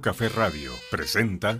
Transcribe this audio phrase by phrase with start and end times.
[0.00, 1.58] Café Radio presenta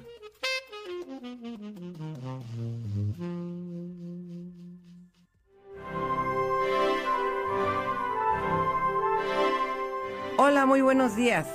[10.36, 11.46] Hola, muy buenos días.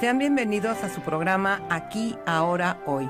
[0.00, 3.08] Sean bienvenidos a su programa Aquí, Ahora, Hoy.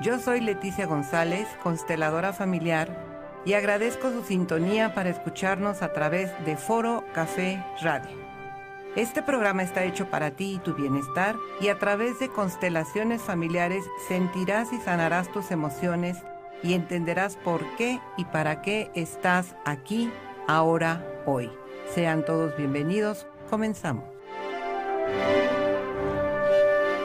[0.00, 2.88] Yo soy Leticia González, consteladora familiar,
[3.44, 8.31] y agradezco su sintonía para escucharnos a través de Foro Café Radio.
[8.94, 13.86] Este programa está hecho para ti y tu bienestar y a través de constelaciones familiares
[14.06, 16.18] sentirás y sanarás tus emociones
[16.62, 20.12] y entenderás por qué y para qué estás aquí,
[20.46, 21.50] ahora, hoy.
[21.94, 23.26] Sean todos bienvenidos.
[23.48, 24.04] Comenzamos.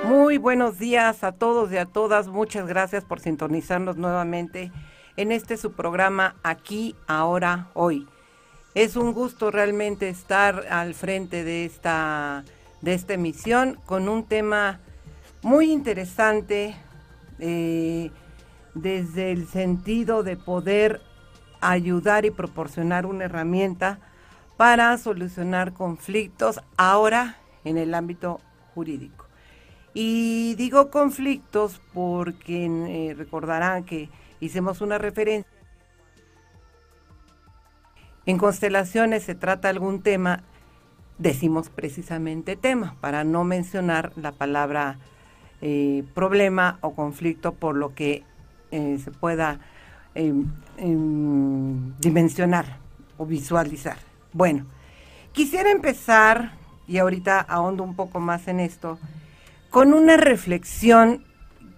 [0.04, 2.28] Muy buenos días a todos y a todas.
[2.28, 4.74] Muchas gracias por sintonizarnos nuevamente
[5.16, 8.10] en este su programa Aquí, ahora, hoy.
[8.78, 12.44] Es un gusto realmente estar al frente de esta,
[12.82, 14.80] de esta emisión con un tema
[15.42, 16.76] muy interesante
[17.40, 18.12] eh,
[18.76, 21.02] desde el sentido de poder
[21.60, 23.98] ayudar y proporcionar una herramienta
[24.58, 28.42] para solucionar conflictos ahora en el ámbito
[28.76, 29.26] jurídico.
[29.96, 35.57] Y digo conflictos porque eh, recordarán que hicimos una referencia
[38.28, 40.44] en constelaciones se trata algún tema,
[41.18, 45.00] decimos precisamente tema, para no mencionar la palabra
[45.62, 48.24] eh, problema o conflicto por lo que
[48.72, 49.62] eh, se pueda
[50.14, 50.46] em,
[50.78, 52.80] em, dimensionar
[53.18, 53.98] o visualizar.
[54.34, 54.66] Bueno,
[55.32, 56.52] quisiera empezar,
[56.86, 59.00] y ahorita ahondo un poco más en esto,
[59.70, 61.24] con una reflexión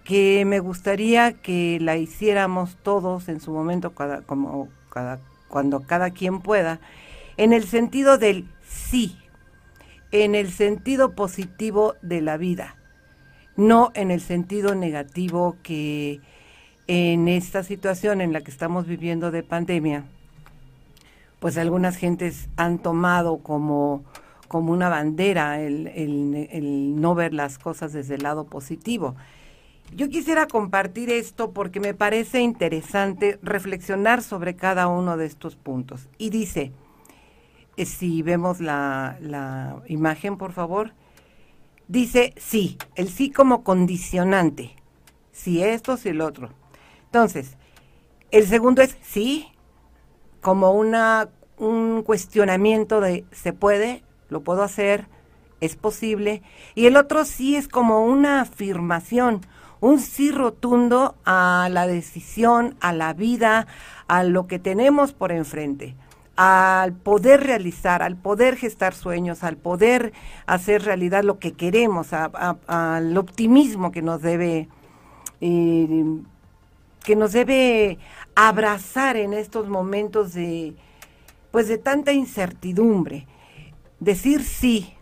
[0.04, 6.12] que me gustaría que la hiciéramos todos en su momento, cada, como cada cuando cada
[6.12, 6.80] quien pueda,
[7.36, 9.18] en el sentido del sí,
[10.12, 12.76] en el sentido positivo de la vida,
[13.58, 16.22] no en el sentido negativo que
[16.88, 20.06] en esta situación en la que estamos viviendo de pandemia,
[21.40, 24.04] pues algunas gentes han tomado como,
[24.48, 29.16] como una bandera el, el no ver las cosas desde el lado positivo.
[29.96, 36.08] Yo quisiera compartir esto porque me parece interesante reflexionar sobre cada uno de estos puntos.
[36.18, 36.72] Y dice,
[37.76, 40.94] eh, si vemos la, la imagen, por favor,
[41.88, 44.76] dice sí, el sí como condicionante.
[45.32, 46.50] Si esto, si el otro.
[47.06, 47.58] Entonces,
[48.32, 49.48] el segundo es sí,
[50.42, 55.08] como una, un cuestionamiento de se puede, lo puedo hacer,
[55.62, 56.42] es posible.
[56.76, 59.42] Y el otro sí es como una afirmación,
[59.82, 63.68] un sí rotundo a la decisión, a la vida,
[64.08, 65.96] a lo que tenemos por enfrente,
[66.36, 70.14] al poder realizar, al poder gestar sueños, al poder
[70.46, 74.68] hacer realidad lo que queremos, al optimismo que nos debe,
[75.40, 78.00] que nos debe
[78.36, 80.76] abrazar en estos momentos de,
[81.52, 83.28] pues de tanta incertidumbre.
[84.00, 84.94] Decir sí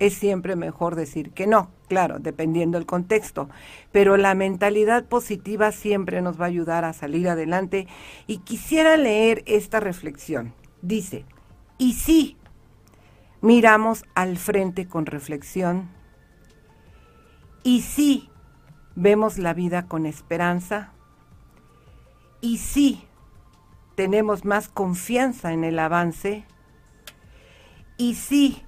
[0.00, 3.50] es siempre mejor decir que no claro, dependiendo del contexto,
[3.90, 7.88] pero la mentalidad positiva siempre nos va a ayudar a salir adelante.
[8.28, 10.54] Y quisiera leer esta reflexión.
[10.82, 11.24] Dice,
[11.78, 12.36] y si
[13.40, 15.90] miramos al frente con reflexión,
[17.64, 18.30] y si
[18.94, 20.92] vemos la vida con esperanza,
[22.40, 23.02] y si
[23.96, 26.44] tenemos más confianza en el avance,
[27.96, 28.62] y si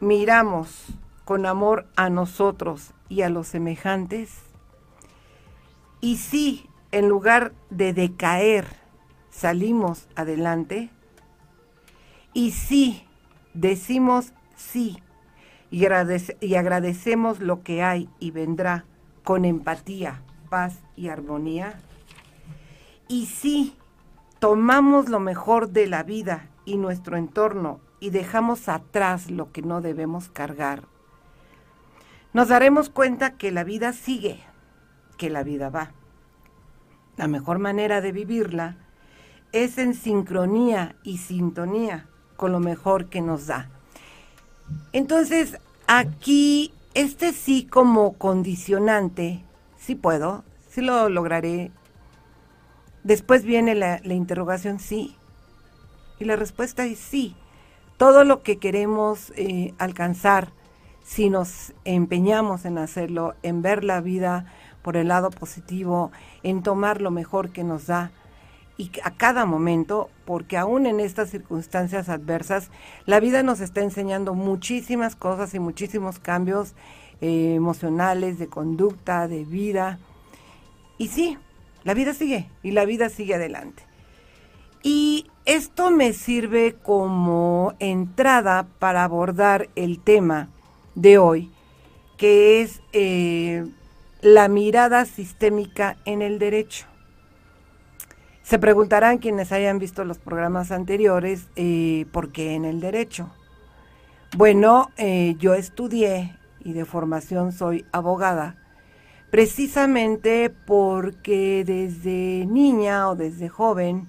[0.00, 0.86] miramos
[1.32, 4.42] con amor a nosotros y a los semejantes?
[6.02, 8.66] Y si en lugar de decaer
[9.30, 10.90] salimos adelante,
[12.34, 13.06] y si
[13.54, 15.02] decimos sí
[15.70, 15.86] y,
[16.42, 18.84] y agradecemos lo que hay y vendrá
[19.24, 20.20] con empatía,
[20.50, 21.80] paz y armonía,
[23.08, 23.74] y si
[24.38, 29.80] tomamos lo mejor de la vida y nuestro entorno y dejamos atrás lo que no
[29.80, 30.91] debemos cargar
[32.32, 34.40] nos daremos cuenta que la vida sigue,
[35.18, 35.92] que la vida va.
[37.16, 38.76] La mejor manera de vivirla
[39.52, 43.68] es en sincronía y sintonía con lo mejor que nos da.
[44.92, 49.44] Entonces, aquí, este sí como condicionante,
[49.78, 51.70] sí puedo, sí lo lograré.
[53.04, 55.16] Después viene la, interrogación, sí.
[56.18, 57.36] Y la respuesta es sí.
[57.98, 60.52] Todo lo que queremos eh, alcanzar,
[61.02, 64.46] si nos empeñamos en hacerlo, en ver la vida
[64.82, 66.10] por el lado positivo,
[66.42, 68.12] en tomar lo mejor que nos da
[68.78, 72.70] y a cada momento, porque aún en estas circunstancias adversas,
[73.06, 76.74] la vida nos está enseñando muchísimas cosas y muchísimos cambios
[77.20, 79.98] eh, emocionales, de conducta, de vida.
[80.98, 81.38] Y sí,
[81.84, 83.84] la vida sigue y la vida sigue adelante.
[84.82, 90.48] Y esto me sirve como entrada para abordar el tema
[90.94, 91.50] de hoy,
[92.16, 93.66] que es eh,
[94.20, 96.86] la mirada sistémica en el derecho.
[98.42, 103.30] Se preguntarán quienes hayan visto los programas anteriores, eh, ¿por qué en el derecho?
[104.36, 108.56] Bueno, eh, yo estudié y de formación soy abogada,
[109.30, 114.08] precisamente porque desde niña o desde joven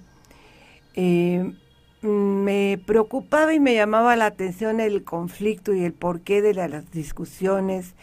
[2.04, 7.94] me preocupaba y me llamaba la atención el conflicto y el porqué de las discusiones,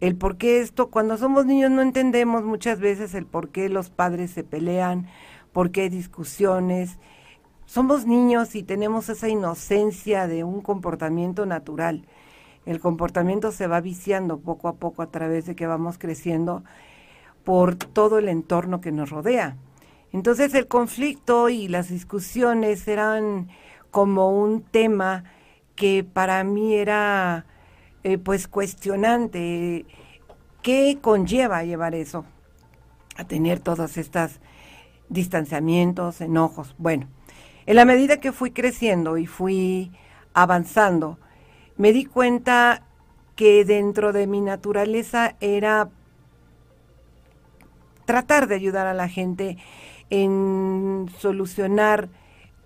[0.00, 3.88] el por qué esto, cuando somos niños no entendemos muchas veces el por qué los
[3.88, 5.06] padres se pelean,
[5.52, 6.98] por qué discusiones.
[7.64, 12.04] Somos niños y tenemos esa inocencia de un comportamiento natural.
[12.66, 16.62] El comportamiento se va viciando poco a poco a través de que vamos creciendo
[17.44, 19.56] por todo el entorno que nos rodea.
[20.16, 23.50] Entonces el conflicto y las discusiones eran
[23.90, 25.24] como un tema
[25.74, 27.44] que para mí era
[28.02, 29.84] eh, pues cuestionante.
[30.62, 32.24] ¿Qué conlleva llevar eso?
[33.18, 34.40] A tener todas estas
[35.10, 36.74] distanciamientos, enojos.
[36.78, 37.08] Bueno,
[37.66, 39.92] en la medida que fui creciendo y fui
[40.32, 41.18] avanzando,
[41.76, 42.84] me di cuenta
[43.34, 45.90] que dentro de mi naturaleza era
[48.06, 49.58] tratar de ayudar a la gente
[50.10, 52.08] en solucionar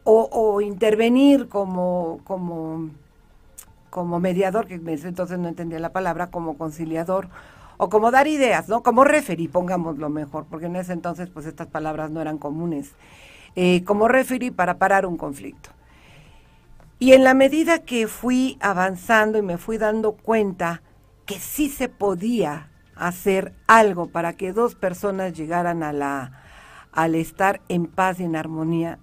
[0.04, 2.90] o, intervenir como, como,
[3.90, 7.28] como mediador, que entonces no entendía la palabra, como conciliador
[7.76, 8.82] o como dar ideas, ¿no?
[8.82, 12.92] Como referí, pongámoslo mejor, porque en ese entonces pues estas palabras no eran comunes.
[13.56, 15.70] Eh, como referí para parar un conflicto.
[16.98, 20.82] Y en la medida que fui avanzando y me fui dando cuenta
[21.24, 26.32] que sí se podía hacer algo para que dos personas llegaran a la,
[26.92, 28.98] al estar en paz y en armonía,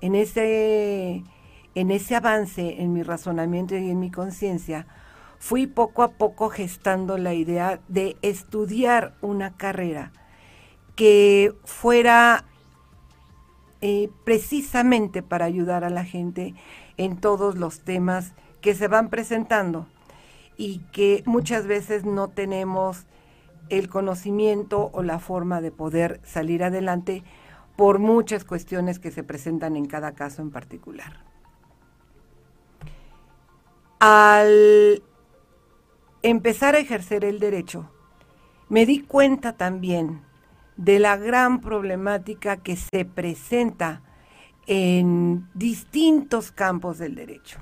[0.00, 1.24] en ese,
[1.74, 4.86] en ese avance en mi razonamiento y en mi conciencia,
[5.38, 10.12] fui poco a poco gestando la idea de estudiar una carrera
[10.96, 12.44] que fuera
[13.80, 16.54] eh, precisamente para ayudar a la gente
[16.96, 19.86] en todos los temas que se van presentando
[20.56, 23.06] y que muchas veces no tenemos
[23.70, 27.24] el conocimiento o la forma de poder salir adelante
[27.76, 31.24] por muchas cuestiones que se presentan en cada caso en particular.
[34.00, 35.02] Al
[36.22, 37.90] empezar a ejercer el derecho,
[38.68, 40.22] me di cuenta también
[40.76, 44.02] de la gran problemática que se presenta
[44.66, 47.58] en distintos campos del derecho.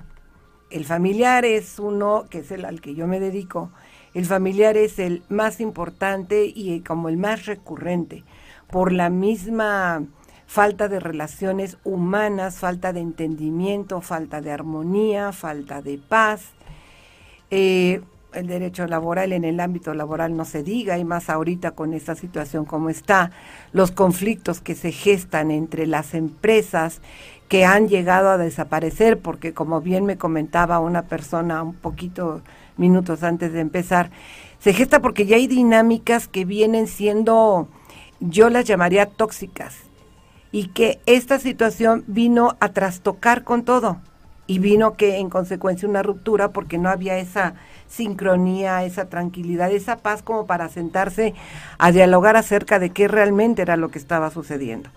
[0.69, 3.71] El familiar es uno, que es el al que yo me dedico,
[4.17, 8.23] el familiar es el más importante y como el más recurrente,
[8.71, 10.05] por la misma
[10.47, 16.45] falta de relaciones humanas, falta de entendimiento, falta de armonía, falta de paz.
[17.51, 18.01] Eh,
[18.33, 22.15] el derecho laboral en el ámbito laboral no se diga, y más ahorita con esta
[22.15, 23.29] situación como está,
[23.71, 27.01] los conflictos que se gestan entre las empresas
[27.49, 32.41] que han llegado a desaparecer, porque como bien me comentaba una persona un poquito
[32.77, 34.11] minutos antes de empezar,
[34.59, 37.67] se gesta porque ya hay dinámicas que vienen siendo,
[38.19, 39.75] yo las llamaría tóxicas,
[40.51, 43.97] y que esta situación vino a trastocar con todo,
[44.47, 47.55] y vino que en consecuencia una ruptura porque no había esa
[47.87, 51.33] sincronía, esa tranquilidad, esa paz como para sentarse
[51.77, 54.89] a dialogar acerca de qué realmente era lo que estaba sucediendo.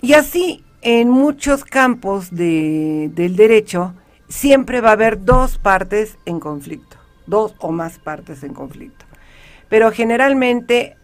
[0.00, 3.94] Y así, en muchos campos de, del derecho,
[4.32, 6.96] siempre va a haber dos partes en conflicto,
[7.26, 9.04] dos o más partes en conflicto.
[9.68, 10.96] Pero generalmente,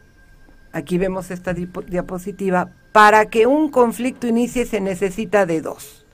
[0.73, 6.07] aquí vemos esta diapositiva, para que un conflicto inicie se necesita de dos.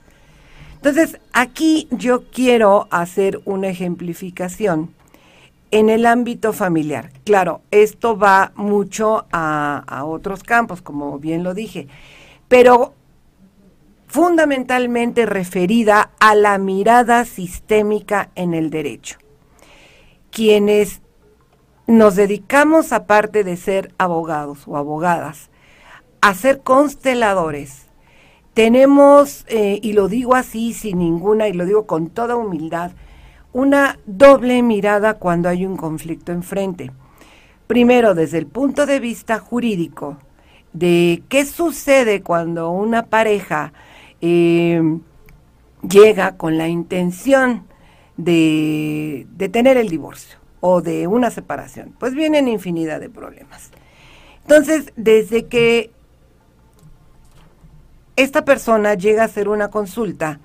[0.75, 4.93] Entonces, aquí yo quiero hacer una ejemplificación
[5.71, 7.13] en el ámbito familiar.
[7.25, 11.87] Claro, esto va mucho a, otros campos, como bien lo dije,
[12.49, 12.93] pero
[14.15, 19.19] fundamentalmente referida a la mirada sistémica en el derecho.
[20.31, 21.03] Quienes
[21.89, 25.51] nos dedicamos, aparte de ser abogados o abogadas,
[26.21, 27.87] a ser consteladores
[28.55, 32.93] tenemos, eh, y lo digo así sin ninguna, y lo digo con toda humildad,
[33.53, 36.93] una doble mirada cuando hay un conflicto enfrente.
[37.67, 40.19] Primero, desde el punto de vista jurídico,
[40.73, 43.73] de qué sucede cuando una pareja
[44.27, 44.81] eh,
[45.87, 47.67] llega con la intención
[48.17, 53.71] de, tener el divorcio o de una separación, pues vienen infinidad de problemas.
[54.41, 55.91] Entonces, desde que
[58.17, 60.41] esta persona llega a hacer una consulta,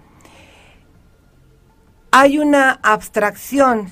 [2.11, 3.87] hay una abstracción,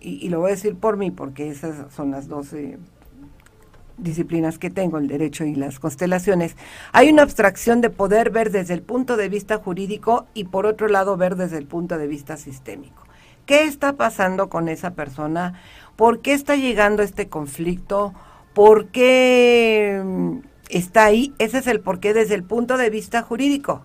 [0.00, 2.52] y, lo voy a decir por mí, porque esas son las dos
[4.02, 6.56] disciplinas que tengo, el derecho y las constelaciones,
[6.92, 10.88] hay una abstracción de poder ver desde el punto de vista jurídico y por otro
[10.88, 13.04] lado ver desde el punto de vista sistémico.
[13.46, 15.60] ¿Qué está pasando con esa persona?
[15.96, 18.14] ¿Por qué está llegando este conflicto?
[18.54, 21.34] ¿Por qué mm, está ahí?
[21.38, 23.84] Ese es el por qué desde el punto de vista jurídico.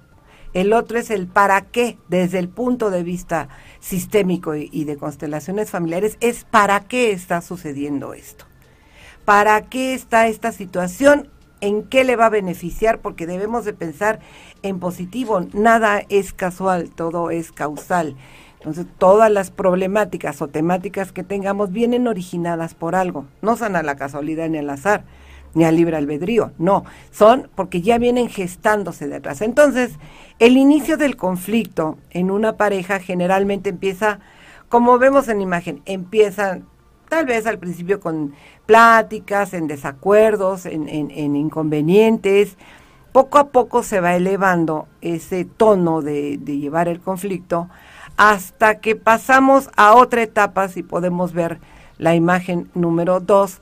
[0.53, 3.47] El otro es el para qué desde el punto de vista
[3.79, 6.17] sistémico y, de constelaciones familiares.
[6.19, 8.46] Es para qué está sucediendo esto.
[9.27, 11.27] ¿Para qué está esta situación?
[11.59, 12.99] ¿En qué le va a beneficiar?
[12.99, 14.19] Porque debemos de pensar
[14.63, 15.45] en positivo.
[15.51, 18.15] Nada es casual, todo es causal.
[18.59, 23.25] Entonces, todas las problemáticas o temáticas que tengamos vienen originadas por algo.
[23.41, 25.03] No son a la casualidad ni al azar,
[25.53, 26.53] ni al libre albedrío.
[26.57, 29.41] No, son porque ya vienen gestándose detrás.
[29.41, 29.99] Entonces,
[30.39, 34.19] el inicio del conflicto en una pareja generalmente empieza,
[34.69, 36.65] como vemos en imagen, empiezan
[37.07, 38.33] tal vez al principio con
[38.65, 42.57] pláticas, en desacuerdos, en, inconvenientes.
[43.11, 47.69] Poco a poco se va elevando ese tono de, llevar el conflicto
[48.17, 51.59] hasta que pasamos a otra etapa, si podemos ver
[51.97, 53.61] la imagen número dos,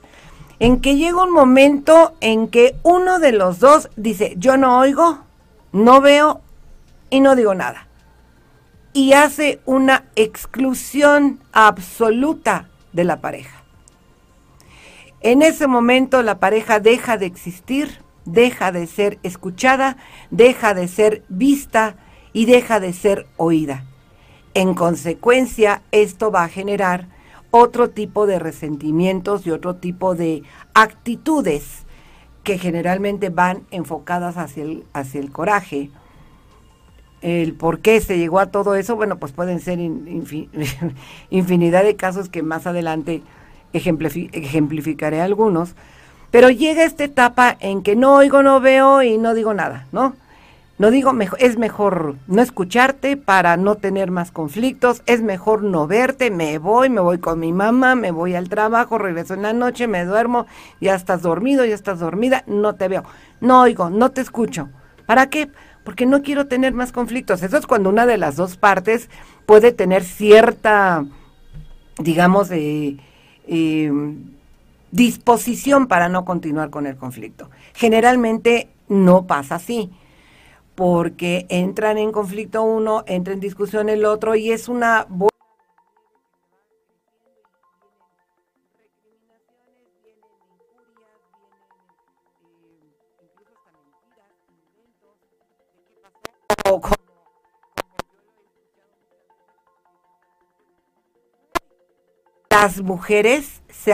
[0.58, 5.18] en que llega un momento en que uno de los dos dice, yo no oigo,
[5.72, 6.40] no veo
[7.10, 7.86] y no digo nada.
[8.94, 13.62] Y hace una exclusión absoluta de la pareja.
[15.20, 19.96] En ese momento la pareja deja de existir, deja de ser escuchada,
[20.30, 21.96] deja de ser vista
[22.32, 23.84] y deja de ser oída.
[24.54, 27.08] En consecuencia, esto va a generar
[27.50, 30.42] otro tipo de resentimientos y otro tipo de
[30.74, 31.84] actitudes
[32.42, 35.90] que generalmente van enfocadas hacia el, hacia el coraje.
[37.26, 39.80] El por qué se llegó a todo eso, bueno, pues pueden ser
[41.30, 43.20] infinidad de casos que más adelante
[43.72, 45.74] ejemplificaré algunos,
[46.30, 50.14] pero llega esta etapa en que no oigo, no veo y no digo nada, ¿no?
[50.78, 56.30] No digo, es mejor no escucharte para no tener más conflictos, es mejor no verte,
[56.30, 59.88] me voy, me voy con mi mamá, me voy al trabajo, regreso en la noche,
[59.88, 60.46] me duermo,
[60.80, 63.02] ya estás dormido, ya estás dormida, no te veo,
[63.40, 64.68] no oigo, no te escucho.
[65.06, 65.50] ¿Para qué?
[65.86, 67.42] Porque no quiero tener más conflictos.
[67.42, 69.08] Eso es cuando una de las dos partes
[69.46, 71.06] puede tener cierta,
[71.98, 72.98] digamos, eh,
[74.90, 77.50] disposición para no continuar con el conflicto.
[77.72, 79.90] Generalmente no pasa así
[80.74, 85.06] porque entran en conflicto uno, entra en discusión el otro y es una
[102.62, 103.92] las mujeres se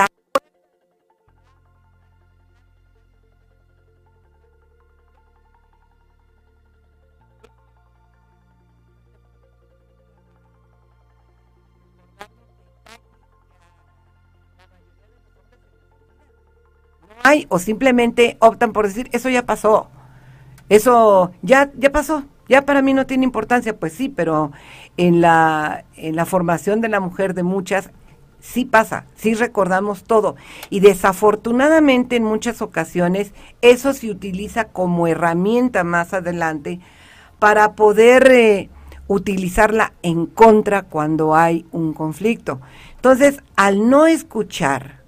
[17.48, 19.88] o simplemente optan por decir, eso ya pasó,
[20.68, 24.52] eso ya, ya pasó, ya para mí no tiene importancia, pues sí, pero
[24.96, 27.90] en la, en la formación de la mujer de muchas
[28.42, 30.36] sí pasa, sí recordamos todo.
[30.68, 33.32] Y desafortunadamente en muchas ocasiones
[33.62, 36.80] eso se utiliza como herramienta más adelante
[37.38, 38.68] para poder eh,
[39.06, 42.60] utilizarla en contra cuando hay un conflicto.
[42.96, 45.02] Entonces, al no escuchar,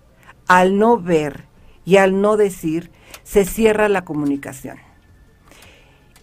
[0.46, 1.44] al no ver
[1.84, 2.90] y al no decir,
[3.24, 4.78] se cierra la comunicación.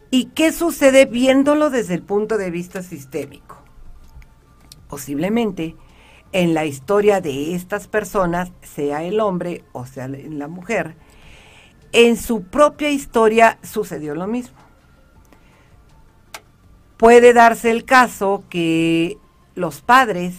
[0.10, 3.58] ¿Y qué sucede viéndolo desde el punto de vista sistémico?
[4.90, 5.76] Posiblemente
[6.34, 10.96] en la historia de estas personas, sea el hombre o sea la mujer,
[11.92, 14.58] en su propia historia sucedió lo mismo.
[16.98, 19.18] Puede darse el caso que
[19.56, 20.36] los padres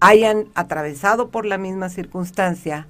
[0.00, 2.88] hayan atravesado por la misma circunstancia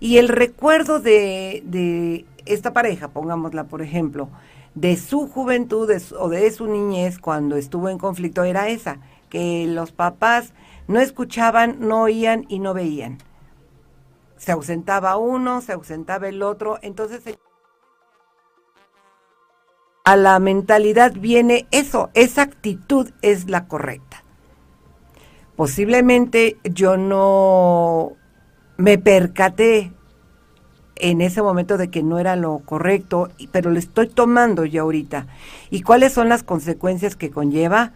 [0.00, 4.28] y el recuerdo de, esta pareja, pongámosla por ejemplo,
[4.74, 8.98] de su juventud o de su niñez cuando estuvo en conflicto era esa,
[9.30, 10.52] que los papás
[10.86, 13.18] no escuchaban, no oían y no veían.
[14.36, 17.22] Se ausentaba uno, se ausentaba el otro, entonces
[20.04, 24.22] a la mentalidad viene eso, esa actitud es la correcta.
[25.56, 28.12] Posiblemente yo no
[28.76, 29.92] me percaté
[30.96, 35.26] en ese momento de que no era lo correcto, pero lo estoy tomando ya ahorita.
[35.70, 37.92] ¿Y cuáles son las consecuencias que conlleva?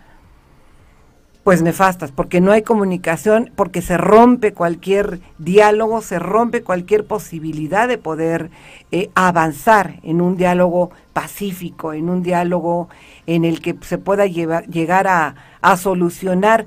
[1.48, 7.88] Pues nefastas, porque no hay comunicación, porque se rompe cualquier diálogo, se rompe cualquier posibilidad
[7.88, 8.50] de poder
[8.92, 12.90] eh, avanzar en un diálogo pacífico, en un diálogo
[13.26, 16.66] en el que se pueda llegar a, a solucionar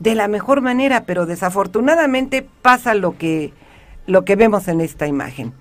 [0.00, 3.52] de la mejor manera, pero desafortunadamente pasa lo que,
[4.08, 5.52] lo que vemos en esta imagen.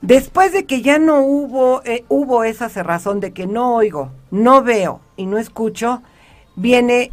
[0.00, 4.62] Después de que ya no hubo, eh, hubo esa cerrazón de que no oigo, no
[4.62, 6.00] veo y no escucho,
[6.56, 7.12] viene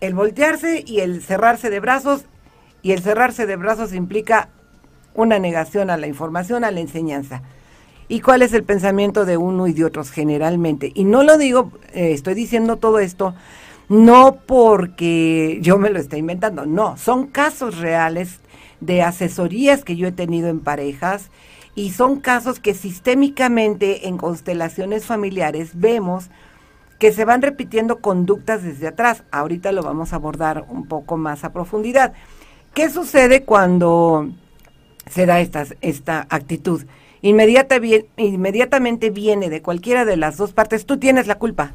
[0.00, 2.24] el voltearse y el cerrarse de brazos,
[2.82, 4.48] y el cerrarse de brazos implica
[5.14, 7.42] una negación a la información, a la enseñanza.
[8.08, 10.90] ¿Y cuál es el pensamiento de uno y de otros generalmente?
[10.94, 13.34] Y no lo digo, eh, estoy diciendo todo esto,
[13.88, 18.40] no porque yo me lo esté inventando, no, son casos reales
[18.80, 21.30] de asesorías que yo he tenido en parejas
[21.74, 26.30] y son casos que sistémicamente en constelaciones familiares vemos
[27.00, 29.24] que se van repitiendo conductas desde atrás.
[29.32, 32.12] Ahorita lo vamos a abordar un poco más a profundidad.
[32.74, 34.28] ¿Qué sucede cuando
[35.10, 36.84] se da esta, esta actitud?
[37.22, 37.80] Inmediata,
[38.18, 41.72] inmediatamente viene de cualquiera de las dos partes, tú tienes la culpa.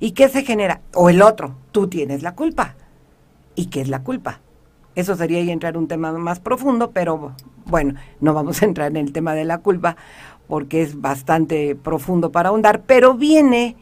[0.00, 0.80] ¿Y qué se genera?
[0.94, 2.74] O el otro, tú tienes la culpa.
[3.54, 4.40] ¿Y qué es la culpa?
[4.94, 7.34] Eso sería entrar un tema más profundo, pero
[7.66, 9.96] bueno, no vamos a entrar en el tema de la culpa
[10.48, 13.76] porque es bastante profundo para ahondar, pero viene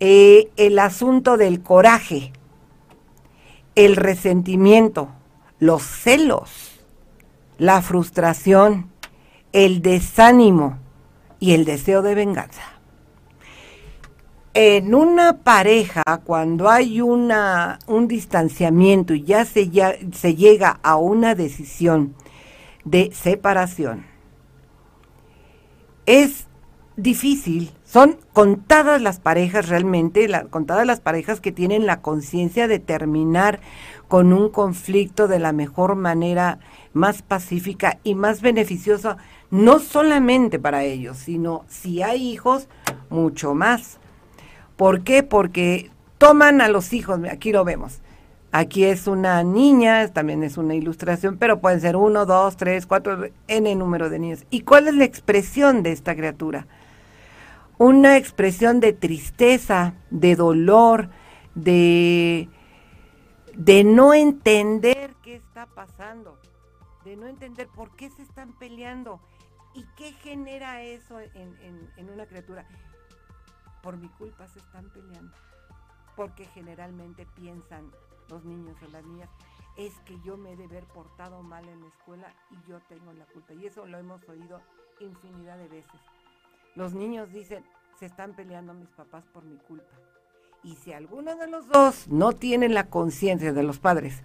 [0.00, 2.32] eh, el asunto del coraje,
[3.74, 5.08] el resentimiento,
[5.58, 6.50] los celos,
[7.58, 8.90] la frustración,
[9.52, 10.78] el desánimo
[11.40, 12.78] y el deseo de venganza
[14.60, 20.96] en una pareja, cuando hay una, un distanciamiento y ya se, ya se llega a
[20.96, 22.16] una decisión
[22.84, 24.04] de separación,
[26.06, 26.48] es
[26.96, 27.70] difícil.
[27.90, 33.60] Son contadas las parejas realmente, contadas las parejas que tienen la conciencia de terminar
[34.08, 36.58] con un conflicto de la mejor manera,
[36.92, 39.16] más pacífica y más beneficiosa,
[39.50, 42.68] no solamente para ellos, sino si hay hijos,
[43.08, 43.96] mucho más.
[44.76, 45.22] ¿Por qué?
[45.22, 48.00] Porque toman a los hijos, aquí lo vemos.
[48.52, 53.30] Aquí es una niña, también es una ilustración, pero pueden ser uno, dos, tres, cuatro,
[53.46, 54.44] n número de niños.
[54.50, 56.66] ¿Y cuál es la expresión de esta criatura?
[57.78, 61.10] Una expresión de tristeza, de dolor,
[61.54, 62.48] de,
[63.54, 66.38] de no entender qué está pasando,
[67.04, 69.20] de no entender por qué se están peleando
[69.74, 72.66] y qué genera eso en, en una criatura
[73.82, 75.36] por mi culpa se están peleando.
[76.16, 77.90] Porque generalmente piensan
[78.28, 79.30] los niños o las niñas,
[79.76, 83.12] es que yo me he de haber portado mal en la escuela y yo tengo
[83.12, 83.54] la culpa.
[83.54, 84.60] Y eso lo hemos oído
[85.00, 86.00] infinidad de veces.
[86.78, 87.64] Los niños dicen,
[87.98, 89.92] se están peleando mis papás por mi culpa.
[90.62, 94.22] Y si alguno de los dos no tiene la conciencia de los padres,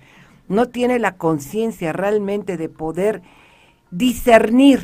[0.48, 3.24] no tiene la conciencia realmente de poder
[3.90, 4.82] discernir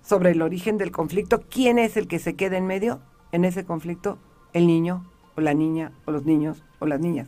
[0.00, 3.00] sobre el origen del conflicto, ¿quién es el que se queda en medio?
[3.32, 4.18] en ese conflicto
[4.52, 5.04] el niño
[5.36, 7.26] o la niña o los niños o las niñas.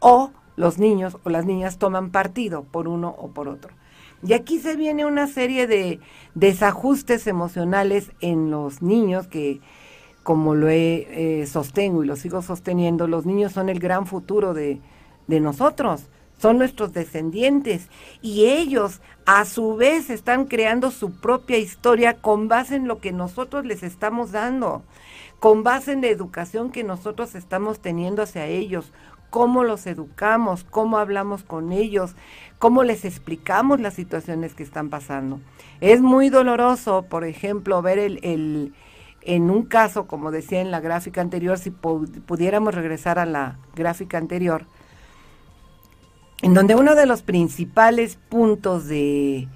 [0.00, 3.74] O los niños o las niñas toman partido por uno o por otro.
[4.22, 6.00] Y aquí se viene una serie de
[6.34, 9.60] desajustes emocionales en los niños que,
[10.22, 14.54] como lo he, eh, sostengo y lo sigo sosteniendo, los niños son el gran futuro
[14.54, 14.80] de,
[15.26, 16.06] de nosotros,
[16.38, 17.88] son nuestros descendientes.
[18.22, 23.12] Y ellos a su vez están creando su propia historia con base en lo que
[23.12, 24.82] nosotros les estamos dando
[25.38, 28.92] con base en la educación que nosotros estamos teniendo hacia ellos,
[29.30, 32.14] cómo los educamos, cómo hablamos con ellos,
[32.58, 35.40] cómo les explicamos las situaciones que están pasando.
[35.80, 38.74] Es muy doloroso, por ejemplo, ver el,
[39.22, 44.18] en un caso, como decía en la gráfica anterior, si pudiéramos regresar a la gráfica
[44.18, 44.66] anterior,
[46.42, 49.48] en donde uno de los principales puntos de,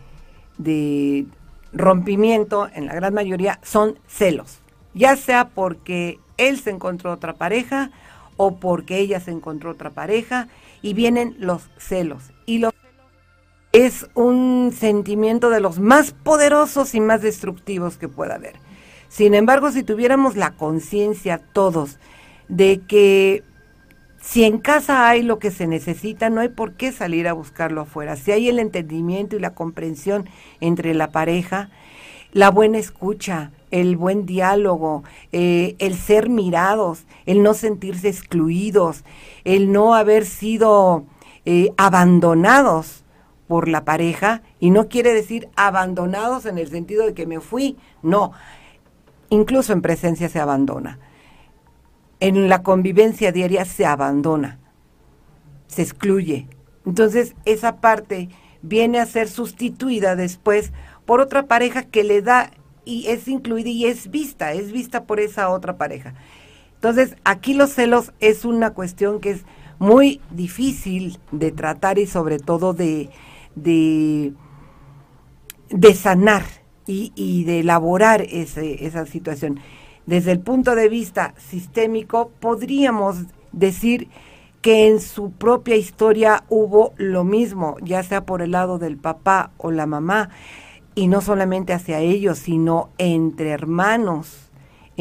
[0.58, 1.26] de
[1.72, 4.60] rompimiento, en la gran mayoría, son celos
[4.94, 7.90] ya sea porque él se encontró otra pareja
[8.42, 10.48] o porque ella se encontró otra pareja
[10.80, 12.32] y vienen los celos.
[12.46, 12.72] Y los
[13.72, 18.54] es un sentimiento de los más poderosos y más destructivos que pueda haber.
[19.08, 21.98] Sin embargo, si tuviéramos la conciencia todos
[22.48, 23.44] de que
[24.22, 27.82] si en casa hay lo que se necesita, no hay por qué salir a buscarlo
[27.82, 28.16] afuera.
[28.16, 31.68] Si hay el entendimiento y la comprensión entre la pareja,
[32.32, 39.04] la buena escucha, el buen diálogo, eh, el ser mirados, el no sentirse excluidos,
[39.44, 41.04] el no haber sido
[41.44, 43.04] eh, abandonados
[43.48, 47.76] por la pareja y no quiere decir abandonados en el sentido de que me fui,
[48.02, 48.32] no,
[49.28, 50.98] incluso en presencia se abandona.
[52.20, 54.58] En la convivencia diaria se abandona,
[55.66, 56.46] se excluye.
[56.84, 58.28] Entonces esa parte
[58.62, 60.72] viene a ser sustituida después
[61.10, 62.52] por otra pareja que le da
[62.84, 66.14] y es incluida y es vista, es vista por esa otra pareja.
[66.76, 69.44] Entonces, aquí los celos es una cuestión que es
[69.80, 73.10] muy difícil de tratar y sobre todo de,
[73.56, 74.34] de,
[75.96, 76.44] sanar
[76.86, 79.58] y, de elaborar esa situación.
[80.06, 83.16] Desde el punto de vista sistémico, podríamos
[83.50, 84.06] decir
[84.62, 89.50] que en su propia historia hubo lo mismo, ya sea por el lado del papá
[89.58, 90.30] o la mamá,
[90.94, 94.50] y no solamente hacia ellos, sino entre hermanos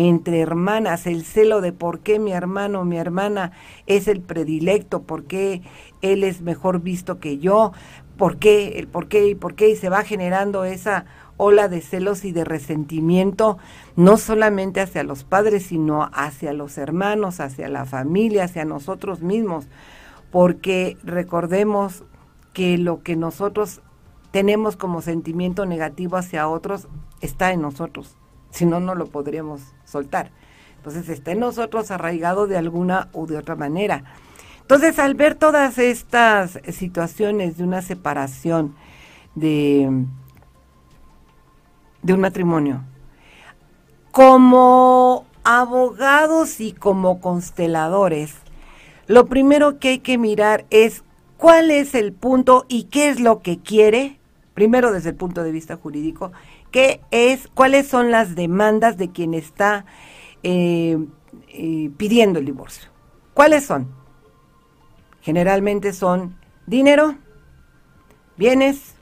[0.02, 3.52] entre hermanas, el celo de por qué mi hermano o mi hermana
[3.86, 5.62] es el predilecto, por qué
[6.02, 7.74] él es mejor visto que yo,
[8.18, 11.04] por qué, el por qué y por qué, y se va generando esa
[11.36, 13.58] ola de celos y de resentimiento,
[13.98, 19.68] no solamente hacia los padres, sino hacia los hermanos, hacia la familia, hacia nosotros mismos,
[20.32, 22.06] porque recordemos
[22.54, 23.82] que lo que nosotros
[24.32, 26.88] tenemos como sentimiento negativo hacia otros
[27.22, 28.16] está en nosotros
[28.52, 30.32] si no, no lo podríamos soltar.
[30.78, 34.04] Entonces está en nosotros arraigado de alguna u de otra manera.
[34.62, 38.76] Entonces, al ver todas estas situaciones de una separación
[39.36, 40.06] de,
[42.02, 42.84] de un matrimonio,
[44.12, 48.36] como abogados y como consteladores,
[49.08, 51.04] lo primero que hay que mirar es
[51.38, 54.19] cuál es el punto y qué es lo que quiere,
[54.60, 56.34] primero desde el punto de vista jurídico,
[56.70, 59.86] qué es, cuáles son las demandas de quien está
[60.44, 60.98] eh,
[61.48, 62.90] eh, pidiendo el divorcio.
[63.34, 63.88] ¿Cuáles son?
[65.22, 66.36] Generalmente son
[66.68, 67.16] dinero,
[68.36, 68.96] bienes,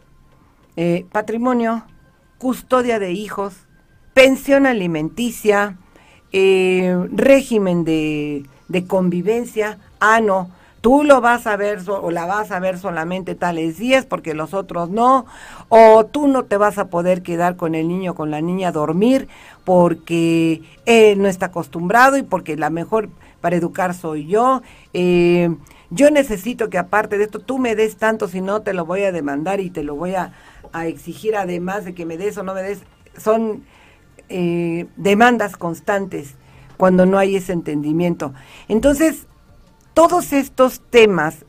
[0.76, 1.86] eh, patrimonio,
[2.38, 3.56] custodia de hijos,
[4.13, 5.80] pensión alimenticia,
[6.32, 12.60] régimen de, de convivencia, ah, no, tú lo vas a ver o la vas a
[12.60, 15.26] ver solamente tales días porque los otros no,
[15.70, 18.72] o tú no te vas a poder quedar con el niño con la niña a
[18.72, 19.28] dormir
[19.66, 23.10] porque él no está acostumbrado y porque la mejor
[23.42, 24.62] para educar soy yo.
[24.94, 25.50] Eh,
[25.90, 29.04] yo necesito que aparte de esto tú me des tanto, si no te lo voy
[29.04, 30.34] a demandar y te lo voy a,
[30.86, 32.82] exigir además de que me des o no me des.
[33.18, 33.63] Son
[34.30, 36.36] eh, demandas constantes
[36.76, 38.34] cuando no hay ese entendimiento.
[38.68, 39.28] Entonces,
[39.98, 41.44] todos estos temas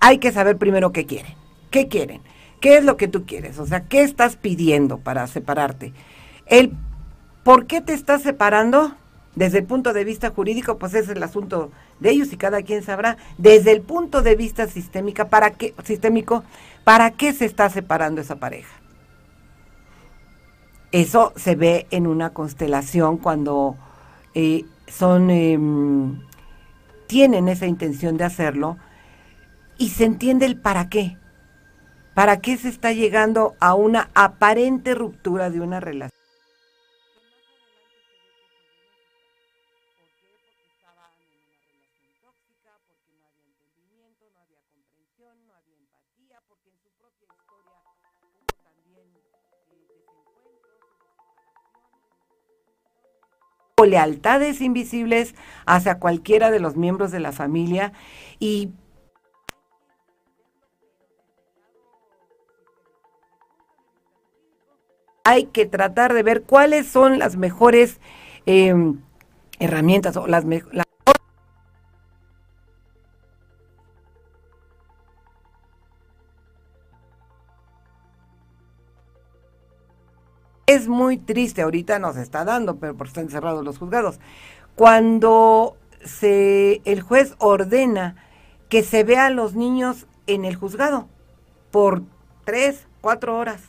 [0.00, 1.34] hay que saber primero qué quieren.
[1.70, 2.22] ¿Qué quieren?
[2.60, 3.60] ¿Qué es lo que tú quieres?
[3.60, 5.92] O sea, ¿qué estás pidiendo para separarte?
[6.46, 6.72] El
[7.44, 8.96] por qué te estás separando,
[9.36, 12.82] desde el punto de vista jurídico, pues es el asunto de ellos y cada quien
[12.82, 13.16] sabrá.
[13.38, 16.42] Desde el punto de vista sistémica, ¿para qué, sistémico,
[16.82, 18.74] ¿para qué se está separando esa pareja?
[20.90, 23.76] Eso se ve en una constelación cuando
[24.34, 26.27] eh, son em,
[27.08, 28.76] tienen esa intención de hacerlo
[29.78, 31.16] y se entiende el para qué.
[32.14, 36.17] ¿Para qué se está llegando a una aparente ruptura de una relación?
[53.78, 57.92] O lealtades invisibles hacia cualquiera de los miembros de la familia
[58.40, 58.70] y
[65.22, 68.00] hay que tratar de ver cuáles son las mejores
[68.46, 69.00] em,
[69.60, 70.87] herramientas o las, mejores
[80.68, 84.20] Es muy triste, ahorita nos está dando, pero porque están cerrados los juzgados.
[84.74, 88.16] Cuando se, el juez ordena
[88.68, 91.08] que se vea a los niños en el juzgado
[91.70, 92.02] por
[92.44, 93.62] tres, cuatro horas,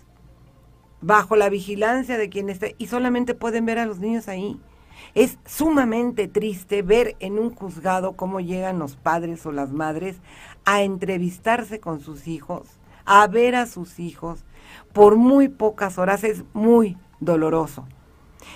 [0.99, 4.59] bajo la vigilancia de quien esté, y solamente pueden ver a los niños ahí.
[5.15, 10.17] Es sumamente triste ver en un juzgado cómo llegan los padres o las madres
[10.65, 12.67] a entrevistarse con sus hijos,
[13.05, 14.43] a ver a sus hijos,
[14.93, 17.85] por muy pocas horas es muy doloroso.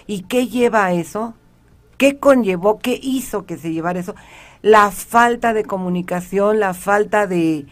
[0.08, 1.34] ¿Y qué lleva a eso?
[1.98, 2.80] ¿Qué conllevó?
[2.80, 4.16] ¿Qué hizo que se llevara eso?
[4.62, 7.66] La falta de comunicación, la falta de,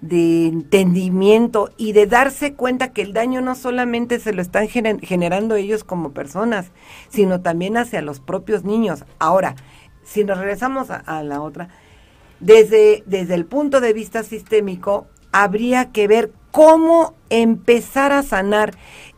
[0.00, 5.84] entendimiento y de darse cuenta que el daño no solamente se lo están generando ellos
[5.84, 6.70] como personas,
[7.08, 9.04] sino también hacia los propios niños.
[9.18, 9.56] Ahora,
[10.04, 11.68] si nos regresamos a, a la otra,
[12.40, 18.72] desde, desde el punto de vista sistémico, habría que ver cómo empezar a sanar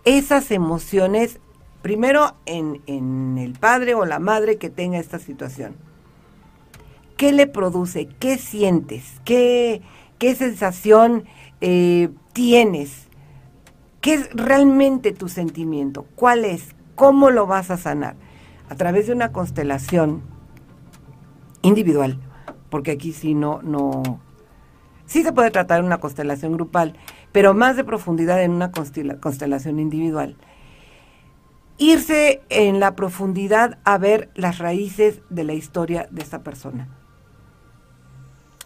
[0.05, 1.41] esas emociones,
[1.81, 5.75] primero en, el padre o la madre que tenga esta situación.
[7.17, 8.09] ¿Qué le produce?
[8.19, 9.23] ¿Qué sientes?
[9.25, 9.81] ¿Qué,
[10.19, 11.25] qué sensación
[11.63, 13.09] eh, tienes?
[14.03, 16.05] ¿Qué es realmente tu sentimiento?
[16.17, 16.75] ¿Cuál es?
[16.95, 18.17] ¿Cómo lo vas a sanar?
[18.69, 20.21] A través de una constelación
[21.63, 22.21] individual,
[22.69, 24.21] porque aquí sí no, no,
[25.07, 26.97] sí se puede tratar una constelación grupal,
[27.33, 30.37] pero más de profundidad en una constelación individual.
[31.79, 36.89] Irse en la profundidad a ver las raíces de la historia de esta persona.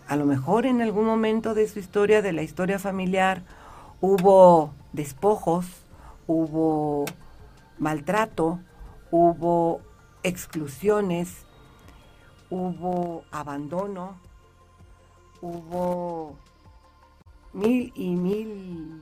[0.08, 3.42] A lo mejor en algún momento de su historia, de la historia familiar,
[4.00, 5.66] hubo despojos,
[6.26, 7.04] hubo
[7.78, 8.60] maltrato,
[9.10, 9.80] hubo
[10.22, 11.46] exclusiones,
[12.50, 14.16] hubo abandono,
[15.40, 16.36] hubo
[17.54, 19.00] mil y mil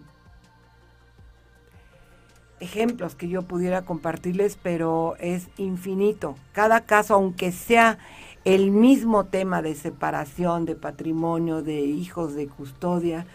[2.61, 6.37] ejemplos que yo pudiera compartirles, pero es infinito.
[6.53, 7.99] Cada caso, aunque sea
[8.45, 13.27] el mismo tema de separación, de patrimonio, de hijos, de custodia,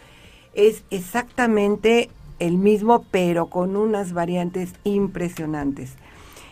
[0.53, 5.95] es exactamente el mismo, pero con unas variantes impresionantes.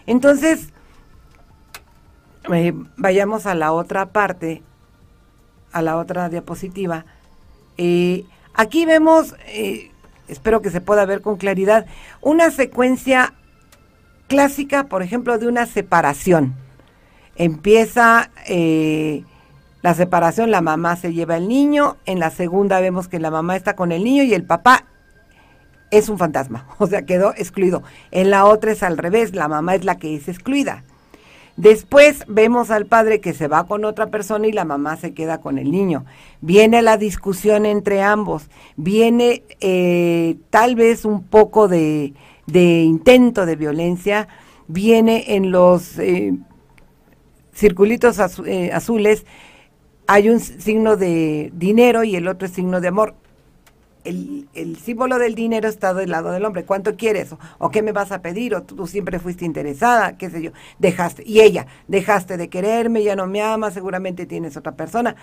[0.06, 0.70] Entonces,
[2.54, 4.62] eh, vayamos a la otra parte,
[5.72, 7.06] a la otra diapositiva.
[7.78, 9.92] Eh, aquí vemos, eh,
[10.28, 11.86] espero que se pueda ver con claridad,
[12.22, 13.34] una secuencia
[14.28, 16.56] clásica, por ejemplo, de una separación.
[17.36, 18.32] Empieza
[19.82, 23.56] la separación, la mamá se lleva el niño, en la segunda vemos que la mamá
[23.56, 24.86] está con el niño y el papá
[25.92, 27.84] es un fantasma, o sea, quedó excluido.
[28.12, 30.84] En la otra es al revés, la mamá es la que es excluida.
[31.58, 35.40] Después vemos al padre que se va con otra persona y la mamá se queda
[35.40, 36.06] con el niño.
[36.42, 42.14] Viene la discusión entre ambos, viene eh, tal vez un poco de,
[42.54, 44.28] intento de violencia,
[44.68, 46.34] viene en los eh,
[47.54, 49.26] circulitos eh, azules,
[50.08, 53.16] hay un signo de dinero y el otro es signo de amor
[54.06, 56.64] el, símbolo del dinero está del lado del hombre.
[56.64, 57.36] ¿Cuánto quieres?
[57.58, 58.56] O, qué me vas a pedir?
[58.56, 60.52] O tú, siempre fuiste interesada, qué sé yo.
[60.80, 61.24] Dejaste.
[61.26, 65.16] Y ella, dejaste de quererme, ya no me amas, seguramente tienes otra persona.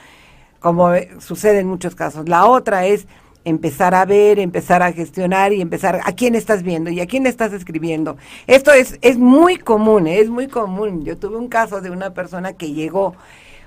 [0.61, 2.29] Como eh, sucede en muchos casos.
[2.29, 3.07] La otra es
[3.45, 7.27] empezar a ver, empezar a gestionar y empezar a quién estás viendo y a quién
[7.27, 8.17] estás escribiendo.
[8.47, 10.21] Esto es, es muy común, ¿eh?
[10.21, 11.05] es muy común.
[11.05, 13.15] Yo tuve un caso de una persona que llegó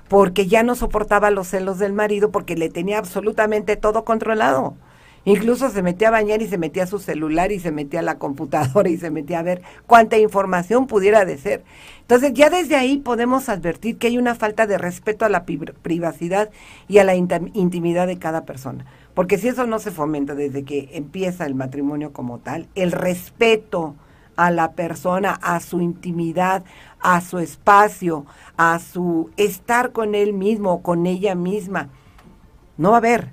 [0.08, 4.76] porque ya no soportaba los celos del marido porque le tenía absolutamente todo controlado.
[5.26, 8.04] Incluso se metía a bañar y se metía a su celular y se metía a
[8.04, 11.64] la computadora y se metía a ver cuánta información pudiera de ser.
[12.02, 16.50] Entonces ya desde ahí podemos advertir que hay una falta de respeto a la privacidad
[16.86, 18.86] y a la intimidad de cada persona.
[19.14, 23.96] Porque si eso no se fomenta desde que empieza el matrimonio como tal, el respeto
[24.36, 26.62] a la persona, a su intimidad,
[27.00, 31.88] a su espacio, a su estar con él mismo o con ella misma,
[32.76, 33.32] no va a haber.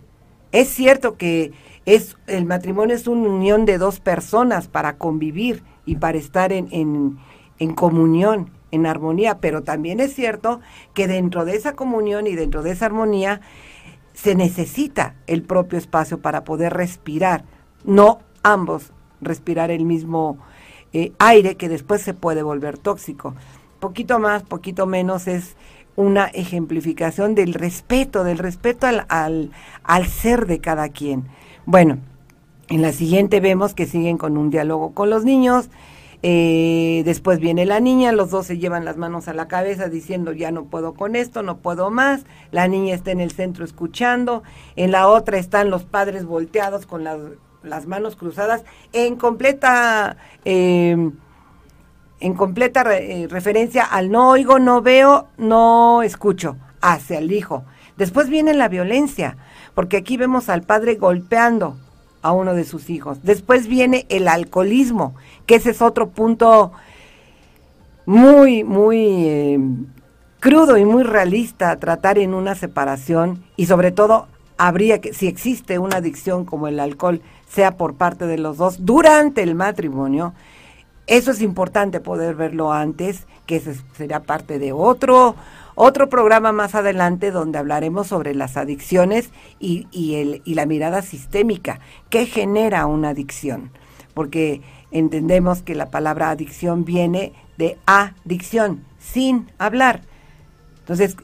[0.52, 1.52] Es cierto que
[1.86, 6.70] es el matrimonio es una unión de dos personas para convivir y para estar en,
[6.72, 10.62] en, comunión, en armonía, pero también es cierto
[10.94, 13.42] que dentro de esa comunión y dentro de esa armonía
[14.14, 17.46] se necesita el propio espacio para poder respirar,
[17.84, 18.92] no ambos
[19.22, 20.38] respirar el mismo
[20.94, 23.36] eh, aire que después se puede volver tóxico.
[23.80, 25.56] Poquito más, poquito menos es
[25.96, 29.52] una ejemplificación del respeto, del respeto al, al,
[29.84, 31.28] al ser de cada quien.
[31.66, 32.00] Bueno,
[32.68, 35.70] en la siguiente vemos que siguen con un diálogo con los niños.
[36.26, 40.32] Eh, después viene la niña, los dos se llevan las manos a la cabeza diciendo
[40.32, 42.26] ya no puedo con esto, no puedo más.
[42.52, 44.44] La niña está en el centro escuchando.
[44.76, 47.20] En la otra están los padres volteados con las,
[47.64, 50.18] las manos cruzadas en completa...
[50.46, 51.12] Eh,
[52.20, 57.66] en completa eh, referencia al no oigo, no veo, no escucho, hacia el hijo.
[57.98, 59.36] Después viene la violencia
[59.74, 61.78] porque aquí vemos al padre golpeando
[62.22, 63.20] a uno de sus hijos.
[63.24, 66.72] Después viene el alcoholismo, que ese es otro punto
[68.06, 69.60] muy, muy eh,
[70.40, 75.28] crudo y muy realista a tratar en una separación y sobre todo habría que, si
[75.28, 80.34] existe una adicción como el alcohol, sea por parte de los dos durante el matrimonio,
[81.08, 85.36] eso es importante poder verlo antes, que ese sería parte de otro,
[85.76, 89.88] otro programa más adelante donde hablaremos sobre las adicciones y,
[90.46, 91.80] la mirada sistémica.
[92.10, 93.72] ¿Qué genera una adicción?
[94.14, 100.02] Porque entendemos que la palabra adicción viene de adicción, sin hablar.
[100.80, 101.18] Entonces,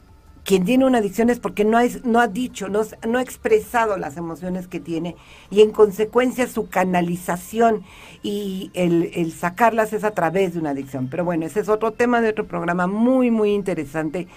[0.50, 3.98] quien tiene una adicción es porque no ha, no ha dicho, no, no ha expresado
[3.98, 5.16] las emociones que tiene
[5.52, 7.84] y en consecuencia su canalización
[8.24, 11.08] y el, el, sacarlas es a través de una adicción.
[11.08, 14.28] Pero bueno, ese es otro tema de otro programa muy, muy interesante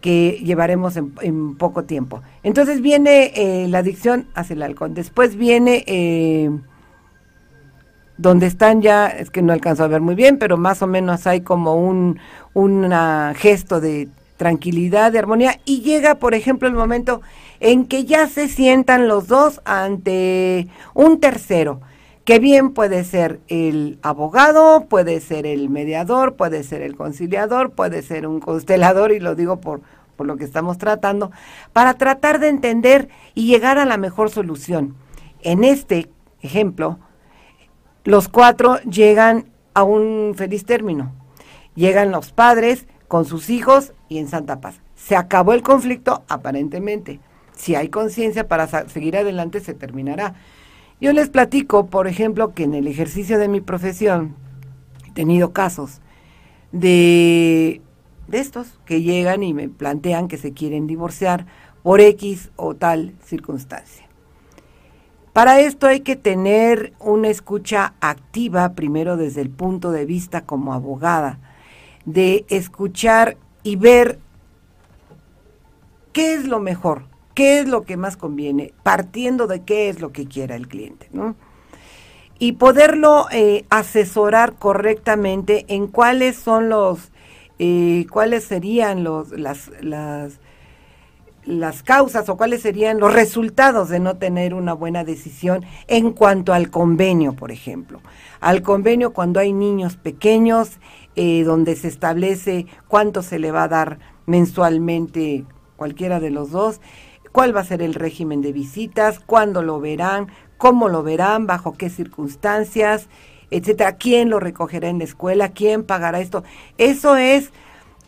[0.00, 2.22] que llevaremos en, poco tiempo.
[2.42, 4.94] Entonces viene eh, la adicción hacia el alcohol.
[4.94, 5.84] Después viene...
[5.88, 6.50] Eh,
[8.18, 11.26] donde están ya, es que no alcanzo a ver muy bien, pero más o menos
[11.26, 12.20] hay como un
[13.34, 14.08] gesto de
[14.42, 17.22] tranquilidad, de armonía, y llega, por ejemplo, el momento
[17.60, 21.80] en que ya se sientan los dos ante un tercero,
[22.24, 28.02] que bien puede ser el abogado, puede ser el mediador, puede ser el conciliador, puede
[28.02, 29.80] ser un constelador, y lo digo por,
[30.16, 31.30] por lo que estamos tratando,
[31.72, 34.96] para tratar de entender y llegar a la mejor solución.
[35.42, 36.98] En este ejemplo,
[38.02, 41.12] los cuatro llegan a un feliz término.
[41.76, 44.80] Llegan los padres con sus hijos y en Santa Paz.
[44.96, 47.20] Se acabó el conflicto, aparentemente.
[47.54, 50.34] Si hay conciencia para seguir adelante, se terminará.
[50.98, 54.34] Yo les platico, por ejemplo, que en el ejercicio de mi profesión
[55.06, 56.00] he tenido casos
[56.72, 57.82] de,
[58.28, 61.44] de estos que llegan y me plantean que se quieren divorciar
[61.82, 64.06] por X o tal circunstancia.
[65.34, 70.72] Para esto hay que tener una escucha activa, primero desde el punto de vista como
[70.72, 71.51] abogada,
[72.04, 74.18] de escuchar y ver
[76.12, 80.12] qué es lo mejor, qué es lo que más conviene, partiendo de qué es lo
[80.12, 81.34] que quiera el cliente, ¿no?
[82.38, 87.12] Y poderlo eh, asesorar correctamente en cuáles son los,
[87.58, 90.40] eh, cuáles serían los, las, las
[91.44, 96.52] las causas o cuáles serían los resultados de no tener una buena decisión en cuanto
[96.52, 98.00] al convenio, por ejemplo.
[98.40, 100.78] Al convenio cuando hay niños pequeños,
[101.16, 105.44] eh, donde se establece cuánto se le va a dar mensualmente
[105.76, 106.80] cualquiera de los dos,
[107.32, 111.72] cuál va a ser el régimen de visitas, cuándo lo verán, cómo lo verán, bajo
[111.72, 113.08] qué circunstancias,
[113.50, 116.44] etcétera, quién lo recogerá en la escuela, quién pagará esto.
[116.78, 117.52] Eso es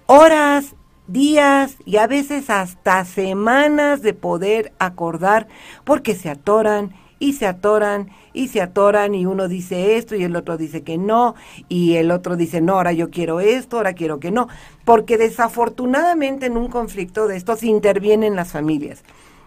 [0.07, 5.49] horas días y a veces hasta semanas de poder acordar
[5.85, 10.37] porque se atoran y se atoran y se atoran y uno dice esto y el
[10.37, 11.35] otro dice que no
[11.71, 14.49] y el otro dice no, ahora yo quiero esto, ahora quiero que no,
[14.85, 19.05] porque desafortunadamente en un conflicto de estos intervienen las familias,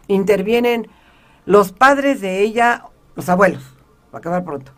[0.07, 0.87] intervienen
[1.45, 2.85] los padres de ella,
[3.15, 3.61] los abuelos,
[4.11, 4.71] va a acabar pronto.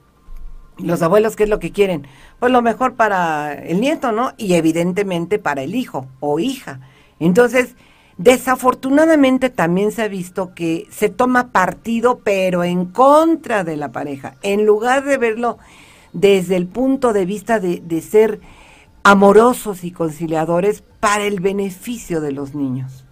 [0.78, 2.06] Los abuelos, ¿qué es lo que quieren?
[2.40, 4.34] Pues lo mejor para el nieto, ¿no?
[4.36, 6.82] Y evidentemente para el hijo o hija.
[7.20, 7.76] Entonces,
[8.20, 14.36] desafortunadamente también se ha visto que se toma partido, pero en contra de la pareja,
[14.44, 15.58] en lugar de verlo
[16.14, 18.42] desde el punto de vista de, ser
[19.04, 23.06] amorosos y conciliadores para el beneficio de los niños.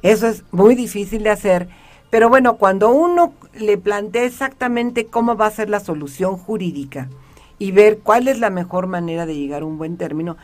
[0.00, 1.68] Eso es muy difícil de hacer
[2.08, 7.08] pero bueno, cuando uno le plantea exactamente cómo va a ser la solución jurídica
[7.58, 10.36] y ver cuál es la mejor manera de llegar a un buen término,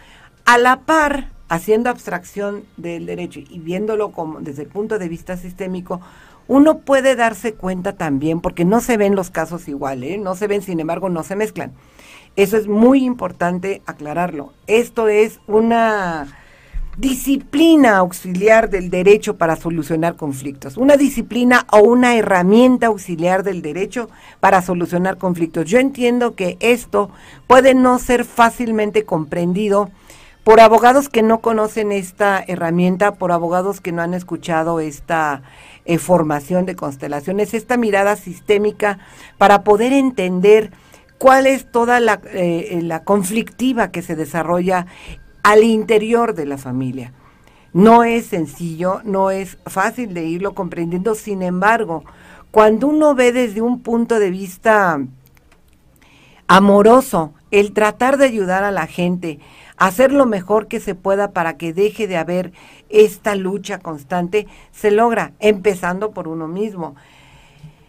[0.44, 5.36] a la par, haciendo abstracción del derecho y viéndolo como desde el punto de vista
[5.36, 6.00] sistémico,
[6.48, 10.16] uno puede darse cuenta también, porque no se ven los casos igual, ¿eh?
[10.16, 11.72] no se ven, sin embargo, no se mezclan.
[12.36, 14.54] Eso es muy importante aclararlo.
[14.66, 16.26] Esto es una
[16.96, 24.08] disciplina auxiliar del derecho para solucionar conflictos, una disciplina o una herramienta auxiliar del derecho
[24.40, 25.66] para solucionar conflictos.
[25.66, 27.10] Yo entiendo que esto
[27.46, 29.90] puede no ser fácilmente comprendido
[30.44, 35.42] por abogados que no conocen esta herramienta, por abogados que no han escuchado esta
[35.84, 38.98] eh, formación de constelaciones, esta mirada sistémica
[39.38, 40.72] para poder entender
[41.18, 42.00] cuál es toda
[42.32, 44.86] eh, la conflictiva que se desarrolla
[45.44, 47.12] al interior de la familia.
[47.72, 52.04] No es sencillo, no es fácil de irlo comprendiendo, sin embargo,
[52.50, 55.00] cuando uno ve desde un punto de vista
[56.48, 59.38] amoroso el tratar de ayudar a la gente,
[59.86, 62.52] hacer lo mejor que se pueda para que deje de haber
[62.88, 66.94] esta lucha constante, se logra, empezando por uno mismo.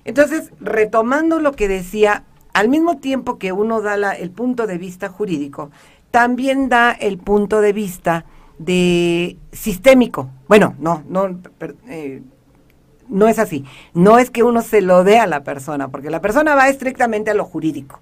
[0.03, 2.23] Entonces, retomando lo que decía,
[2.53, 5.69] al mismo tiempo que uno da el punto de vista jurídico,
[6.09, 8.25] también da el punto de vista
[8.57, 10.29] de sistémico.
[10.47, 11.39] Bueno, no, no,
[11.87, 12.21] eh,
[13.07, 13.65] no es así.
[13.93, 17.31] No es que uno se lo dé a la persona, porque la persona va estrictamente
[17.31, 17.99] a lo jurídico.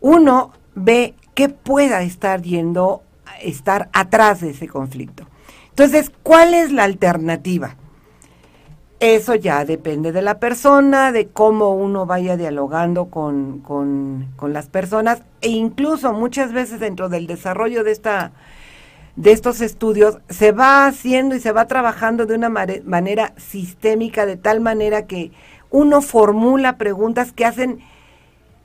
[0.00, 3.02] Uno ve qué pueda estar yendo,
[3.40, 5.26] estar atrás de ese conflicto.
[5.70, 7.76] Entonces, ¿cuál es la alternativa?
[9.00, 15.22] Eso ya depende de la persona, de cómo uno vaya dialogando con, con, las personas
[15.40, 18.32] e incluso muchas veces dentro del desarrollo de esta,
[19.16, 24.36] de estos estudios se va haciendo y se va trabajando de una manera sistémica, de
[24.36, 25.32] tal manera que
[25.70, 27.80] uno formula preguntas que hacen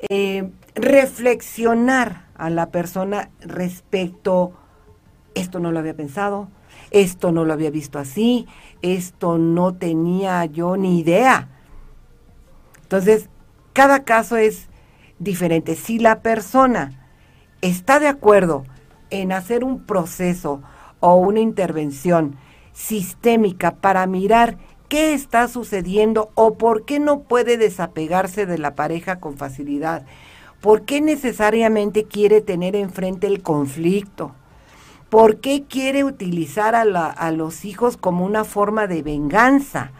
[0.09, 4.51] eh, reflexionar a la persona respecto,
[5.35, 6.49] esto no lo había pensado,
[6.91, 8.47] esto no lo había visto así,
[8.81, 11.49] esto no tenía yo ni idea.
[12.81, 13.29] Entonces,
[13.73, 14.69] cada caso es
[15.19, 15.75] diferente.
[15.75, 17.09] Si la persona
[17.61, 18.63] está de acuerdo
[19.09, 20.61] en hacer un proceso
[20.99, 22.37] o una intervención
[22.73, 24.57] sistémica para mirar
[24.89, 30.05] qué está sucediendo o por qué no puede desapegarse de la pareja con facilidad,
[30.61, 34.33] por qué necesariamente quiere tener enfrente el conflicto,
[35.09, 39.91] por qué quiere utilizar a, los hijos como una forma de venganza,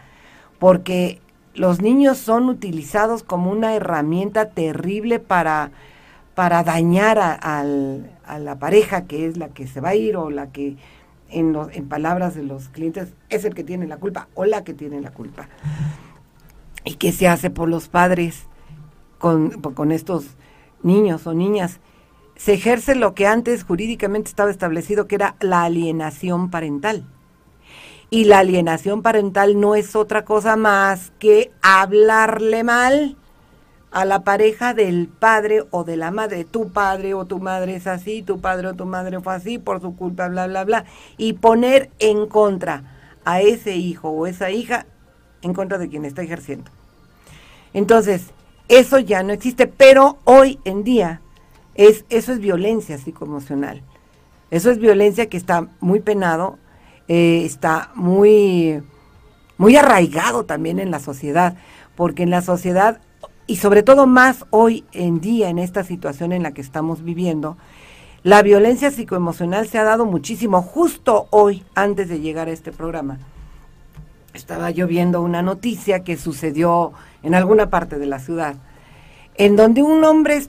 [0.59, 1.21] porque
[1.53, 5.71] los niños son utilizados como una herramienta terrible para,
[6.33, 10.51] para dañar a, la pareja que es la que se va a ir o la
[10.51, 10.75] que,
[11.29, 14.73] en, en palabras de los clientes, es el que tiene la culpa o la que
[14.73, 15.47] tiene la culpa.
[16.83, 18.47] ¿Y qué se hace por los padres
[19.19, 20.25] con estos
[20.83, 21.79] niños o niñas?
[22.35, 27.05] Se ejerce lo que antes jurídicamente estaba establecido, que era la alienación parental
[28.09, 33.17] y la alienación parental no es otra cosa más que hablarle mal
[33.91, 36.45] a la pareja del padre o de la madre.
[36.45, 39.81] Tu padre o tu madre es así, tu padre o tu madre fue así por
[39.81, 40.85] su culpa, bla, bla, bla.
[41.17, 42.83] Y poner en contra
[43.25, 44.85] a ese hijo o esa hija
[45.41, 46.71] en contra de quien está ejerciendo.
[47.73, 48.27] Entonces,
[48.67, 51.21] eso ya no existe, pero hoy en día
[51.75, 53.81] es, eso es violencia psicoemocional.
[54.51, 56.57] Eso es violencia que está muy penado
[57.07, 58.81] eh, está muy,
[59.57, 61.55] muy arraigado también en la sociedad,
[61.95, 62.99] porque en la sociedad,
[63.45, 67.57] y sobre todo más hoy en día, en esta situación en la que estamos viviendo,
[68.23, 73.19] la violencia psicoemocional se ha dado muchísimo justo hoy, antes de llegar a este programa.
[74.33, 78.55] Estaba yo viendo una noticia que sucedió en alguna parte de la ciudad,
[79.35, 80.41] en donde un hombre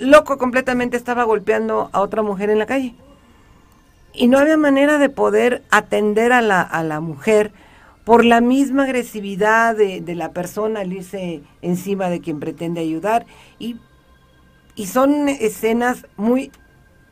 [0.00, 2.94] loco completamente estaba golpeando a otra mujer en la calle.
[4.12, 7.52] Y no había manera de poder atender a la, a la mujer
[8.04, 13.26] por la misma agresividad de, la persona al irse encima de quien pretende ayudar.
[13.58, 13.76] Y,
[14.74, 16.50] y son escenas muy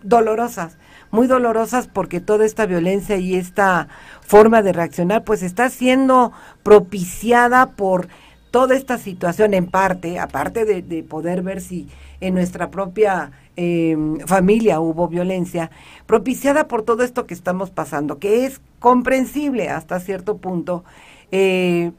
[0.03, 0.77] dolorosas,
[1.11, 3.89] muy dolorosas porque toda esta violencia y esta
[4.23, 6.33] forma de reaccionar pues está siendo
[6.63, 8.09] propiciada por
[8.51, 11.87] toda esta situación en parte, aparte de, de poder ver si
[12.21, 15.73] en nuestra propia Em, familia hubo violencia,
[16.07, 20.85] propiciada por todo esto que estamos pasando, que es comprensible hasta cierto punto.
[21.33, 21.91] Eh,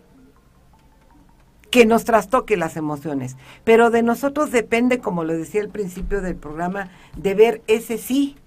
[1.70, 3.36] que nos trastoque las emociones.
[3.66, 8.38] Pero de nosotros depende, como lo decía al principio del programa, de ver ese sí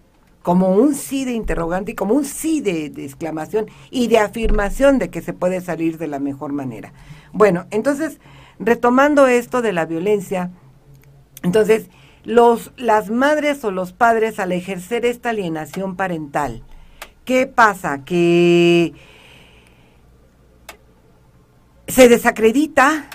[0.43, 4.99] como un sí de interrogante y como un sí de, de, exclamación y de afirmación
[4.99, 6.95] de que se puede salir de la mejor manera.
[7.35, 8.21] Bueno, entonces,
[8.59, 10.51] retomando esto de la violencia,
[11.43, 11.89] entonces,
[12.25, 16.63] los, las madres o los padres al ejercer esta alienación parental,
[17.25, 18.05] ¿qué pasa?
[18.05, 18.95] Que
[21.89, 23.07] se desacredita,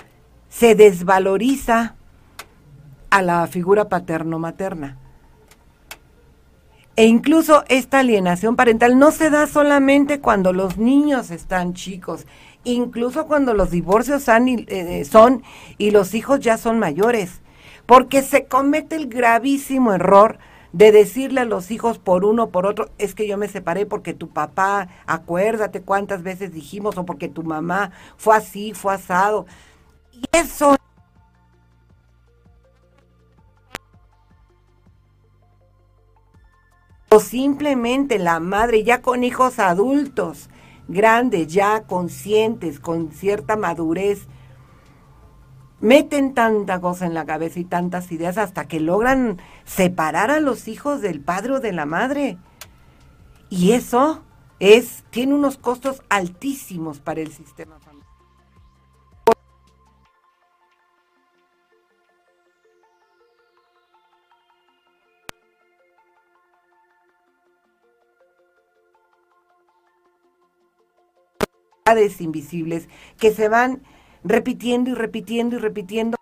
[0.48, 1.96] se desvaloriza
[3.10, 4.98] a la figura paterno-materna.
[6.96, 12.26] E incluso esta alienación parental no se da solamente cuando los niños están chicos,
[12.64, 15.44] incluso cuando los divorcios eh, son
[15.78, 17.40] y los hijos ya son mayores
[17.88, 20.38] porque se comete el gravísimo error
[20.74, 24.12] de decirle a los hijos por uno por otro, es que yo me separé porque
[24.12, 29.46] tu papá, acuérdate cuántas veces dijimos, o porque tu mamá fue así, fue asado.
[30.12, 30.76] Y eso
[37.08, 40.50] o simplemente la madre ya con hijos adultos,
[40.88, 44.28] grandes, ya conscientes, con cierta madurez,
[45.80, 50.68] meten tanta cosa en la cabeza y tantas ideas hasta que logran separar a los
[50.68, 52.38] hijos del padre o de la madre.
[53.50, 54.22] Y eso
[54.60, 57.88] es, tiene unos costos altísimos para el sistema familiar.
[72.20, 73.82] invisibles que se van
[74.24, 76.16] repitiendo y repitiendo y repitiendo.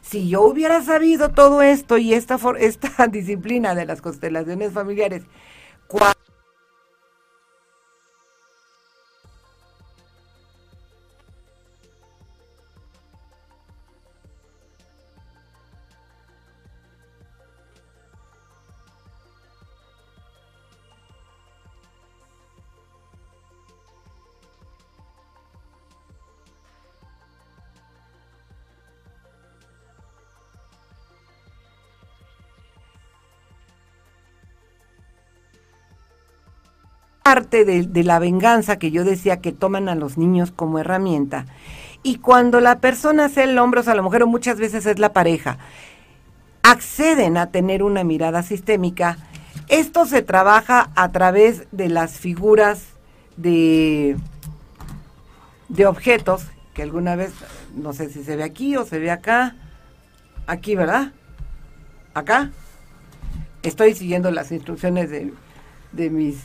[0.00, 5.24] Si yo hubiera sabido todo esto y esta, esta disciplina de las constelaciones familiares,
[37.34, 41.46] parte de, la venganza que yo decía que toman a los niños como herramienta.
[42.04, 45.00] Y cuando la persona sea el hombre, o sea, la mujer, o muchas veces es
[45.00, 45.58] la pareja,
[46.62, 49.18] acceden a tener una mirada sistémica,
[49.66, 52.84] esto se trabaja a través de las figuras
[53.36, 54.16] de,
[55.68, 57.32] de objetos, que alguna vez,
[57.74, 59.56] no sé si se ve aquí o se ve acá,
[60.46, 61.10] aquí, ¿verdad?
[62.14, 62.52] Acá.
[63.64, 65.32] Estoy siguiendo las instrucciones de,
[65.90, 66.36] de mis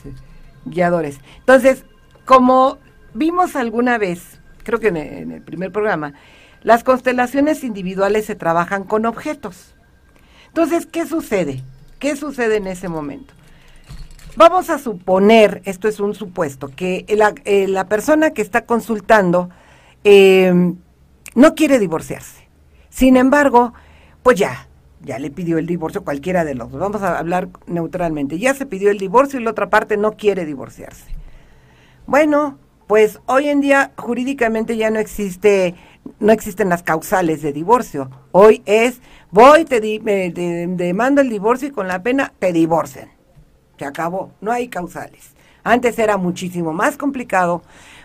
[0.64, 1.18] guiadores.
[1.38, 1.84] Entonces,
[2.24, 2.78] como
[3.14, 4.96] vimos alguna vez, creo que en
[5.32, 6.14] el, primer programa,
[6.62, 9.74] las constelaciones individuales se trabajan con objetos.
[10.48, 11.62] Entonces, ¿qué sucede?
[11.98, 13.34] ¿Qué sucede en ese momento?
[14.36, 19.50] Vamos a suponer, esto es un supuesto, que la, eh, la persona que está consultando
[20.04, 20.74] eh,
[21.34, 22.48] no quiere divorciarse.
[22.90, 23.72] Sin embargo,
[24.22, 24.68] pues ya,
[25.02, 26.80] ya le pidió el divorcio cualquiera de los dos.
[26.80, 28.38] Vamos a hablar neutralmente.
[28.38, 31.06] Ya se pidió el divorcio y la otra parte no quiere divorciarse.
[32.06, 35.74] Bueno, pues hoy en día jurídicamente ya no existe,
[36.18, 38.10] no existen las causales de divorcio.
[38.32, 43.10] Hoy es, voy, te, di, me, demando el divorcio y con la pena te divorcian
[43.80, 45.32] se acabó, no hay causales.
[45.64, 47.62] Antes era muchísimo más complicado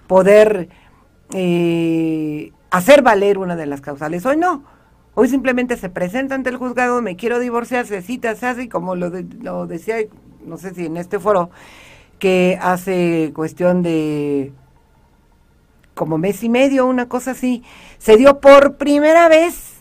[0.08, 0.70] poder
[1.34, 4.26] eh, hacer valer una de las causales.
[4.26, 4.64] Hoy no.
[5.16, 8.96] Hoy simplemente se presenta ante el juzgado, me quiero divorciar, se cita, se hace, como
[8.96, 9.96] lo, de, lo decía,
[10.46, 11.50] no sé si en este foro,
[12.20, 14.52] que hace cuestión de
[15.94, 17.64] como mes y medio, una cosa así,
[17.98, 19.76] se dio por primera vez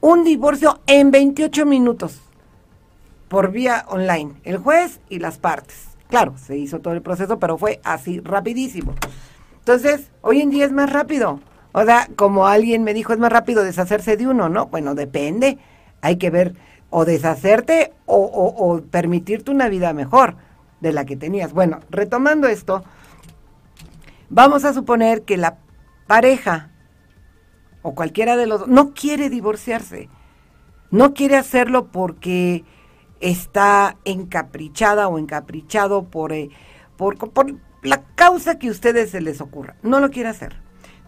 [0.00, 2.20] un divorcio en 28 minutos
[3.26, 5.88] por vía online, el juez y las partes.
[6.08, 8.94] Claro, se hizo todo el proceso, pero fue así rapidísimo.
[9.58, 11.40] Entonces, hoy en día es más rápido.
[11.72, 14.66] O sea, como alguien me dijo, es más rápido deshacerse de uno, ¿no?
[14.66, 15.58] Bueno, depende.
[16.00, 16.54] Hay que ver
[16.90, 20.36] o deshacerte o, o, o permitirte una vida mejor
[20.80, 21.52] de la que tenías.
[21.52, 22.84] Bueno, retomando esto,
[24.30, 25.58] vamos a suponer que la
[26.06, 26.70] pareja
[27.82, 30.08] o cualquiera de los dos no quiere divorciarse.
[30.90, 32.64] No quiere hacerlo porque
[33.20, 36.50] está encaprichada o encaprichado por, eh,
[36.96, 39.76] por, por, la causa que a ustedes se les ocurra.
[39.82, 40.56] No lo quiere hacer.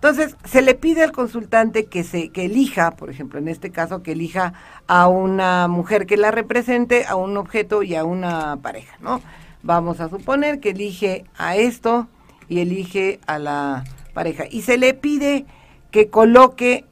[0.00, 4.02] Entonces, se le pide al consultante que, se, que elija, por ejemplo, en este caso,
[4.02, 4.54] que elija
[4.86, 9.20] a una mujer que la represente, a un objeto y a una pareja, ¿no?
[9.62, 12.08] Vamos a suponer que elige a esto
[12.48, 13.84] y elige a la
[14.14, 14.44] pareja.
[14.50, 15.44] Y se le pide
[15.90, 16.86] que coloque,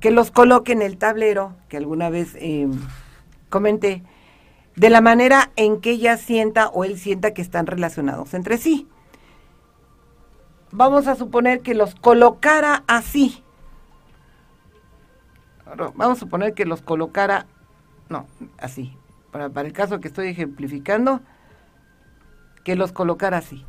[0.00, 2.36] que los coloque en el tablero, que alguna vez...
[2.36, 2.68] Eh,
[3.48, 4.02] comenté,
[4.76, 8.86] de la manera en que ella sienta o él sienta que están relacionados entre sí.
[10.70, 13.42] Vamos a suponer que los colocara así.
[15.94, 17.46] Vamos a suponer que los colocara,
[18.08, 18.26] no,
[18.58, 18.96] así.
[19.30, 21.20] Para, el caso que estoy ejemplificando,
[22.64, 23.64] que los colocara así.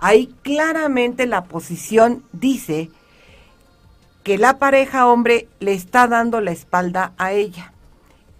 [0.00, 2.90] Ahí claramente la posición dice
[4.22, 7.72] que la pareja hombre le está dando la espalda a ella.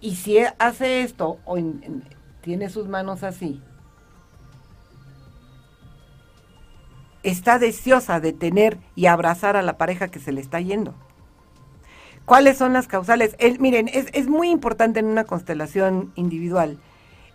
[0.01, 2.03] Y si hace esto o en, en,
[2.41, 3.61] tiene sus manos así,
[7.25, 10.93] está deseosa de tener y abrazar a la pareja que se le está yendo.
[12.25, 13.35] ¿Cuáles son las causales?
[13.59, 16.79] Miren, es, muy importante en una constelación individual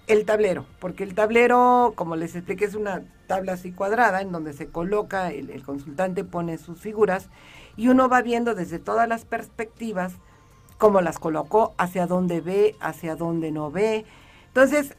[0.07, 4.53] el tablero, porque el tablero, como les expliqué, es una tabla así cuadrada en donde
[4.53, 7.29] se coloca, el, consultante pone sus figuras
[7.77, 10.15] y uno va viendo desde todas las perspectivas
[10.79, 14.05] cómo las colocó, hacia dónde ve, hacia dónde no ve.
[14.49, 14.97] Entonces,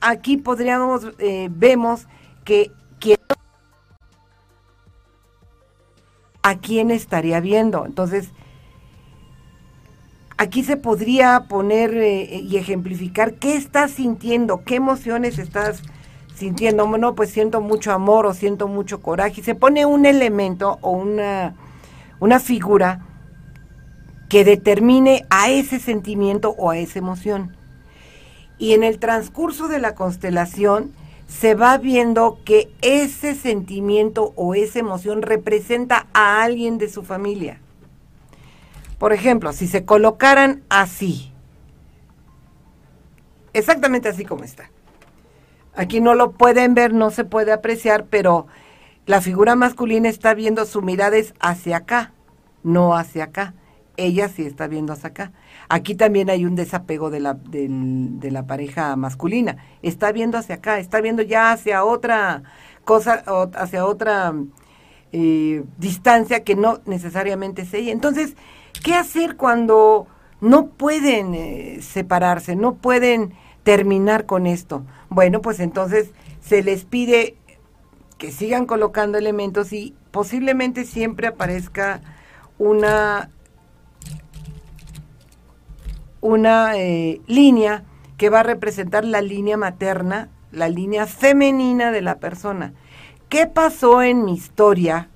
[0.00, 2.08] aquí podríamos, eh, vemos
[2.44, 3.18] que quién,
[6.42, 7.86] a quién estaría viendo.
[7.86, 8.30] Entonces,
[10.36, 15.82] aquí se podría poner eh, y ejemplificar qué estás sintiendo, qué emociones estás
[16.34, 16.86] sintiendo.
[16.86, 19.42] Bueno, pues siento mucho amor o siento mucho coraje.
[19.42, 21.54] Se pone un elemento o una,
[22.20, 23.06] una figura
[24.28, 27.56] que determine a ese sentimiento o a esa emoción.
[28.58, 30.92] Y en el transcurso de la constelación
[31.38, 37.58] se va viendo que ese sentimiento o esa emoción representa a alguien de su familia.
[38.98, 41.32] Por ejemplo, si se colocaran así,
[43.54, 44.70] exactamente así como está.
[45.74, 48.46] Aquí no lo pueden ver, no se puede apreciar, pero
[49.06, 52.12] la figura masculina está viendo su mirada hacia acá,
[52.62, 53.54] no hacia acá
[53.96, 55.32] ella sí está viendo hacia acá.
[55.68, 59.56] Aquí también hay un desapego de la, de, de la pareja masculina.
[59.82, 62.42] Está viendo hacia acá, está viendo ya hacia otra
[62.84, 63.22] cosa,
[63.54, 64.34] hacia otra
[65.12, 67.92] eh, distancia que no necesariamente es ella.
[67.92, 68.34] Entonces,
[68.82, 70.06] ¿qué hacer cuando
[70.40, 74.84] no pueden eh, separarse, no pueden terminar con esto?
[75.08, 77.36] Bueno, pues entonces se les pide
[78.18, 82.00] que sigan colocando elementos y posiblemente siempre aparezca
[82.58, 83.30] una
[86.22, 87.84] una eh, línea
[88.16, 92.72] que va a representar la línea materna, la línea femenina de la persona.
[93.28, 95.10] ¿Qué pasó en mi historia?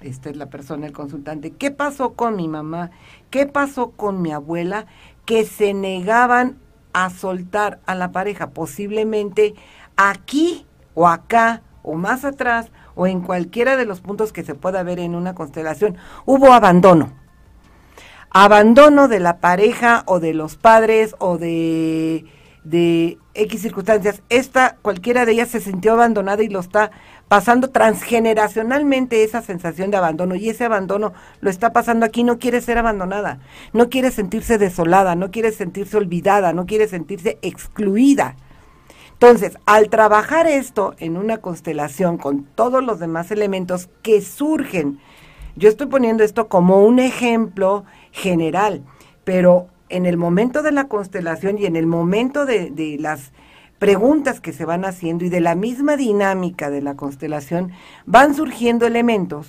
[0.00, 1.52] Esta es la persona, el consultante.
[1.52, 2.90] ¿Qué pasó con mi mamá?
[3.30, 4.86] ¿Qué pasó con mi abuela?
[5.26, 6.58] Que se negaban
[6.92, 8.50] a soltar a la pareja.
[8.50, 9.54] Posiblemente
[9.96, 14.82] aquí o acá o más atrás o en cualquiera de los puntos que se pueda
[14.82, 17.21] ver en una constelación, hubo abandono.
[18.34, 22.24] Abandono de la pareja o de los padres o de,
[22.64, 24.22] de X circunstancias.
[24.28, 26.90] Esta, cualquiera de ellas se sintió abandonada y lo está
[27.28, 32.60] pasando transgeneracionalmente esa sensación de abandono y ese abandono lo está pasando aquí, no quiere
[32.60, 33.38] ser abandonada,
[33.72, 38.36] no quiere sentirse desolada, no quiere sentirse olvidada, no quiere sentirse excluida.
[39.12, 44.98] Entonces, al trabajar esto en una constelación con todos los demás elementos que surgen,
[45.56, 48.82] yo estoy poniendo esto como un ejemplo general,
[49.24, 53.32] pero en el momento de la constelación y en el momento de, las
[53.78, 57.72] preguntas que se van haciendo y de la misma dinámica de la constelación,
[58.06, 59.48] van surgiendo elementos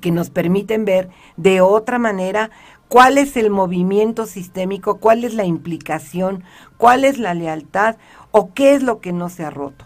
[0.00, 2.50] que nos permiten ver de otra manera
[2.88, 6.44] cuál es el movimiento sistémico, cuál es la implicación,
[6.76, 7.96] cuál es la lealtad
[8.30, 9.84] o qué es lo que no se ha roto.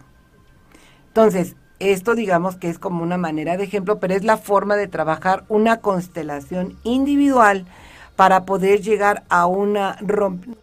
[1.08, 4.86] Entonces, esto digamos que es como una manera de ejemplo, pero es la forma de
[4.86, 7.66] trabajar una constelación individual
[8.16, 10.60] para poder llegar a una una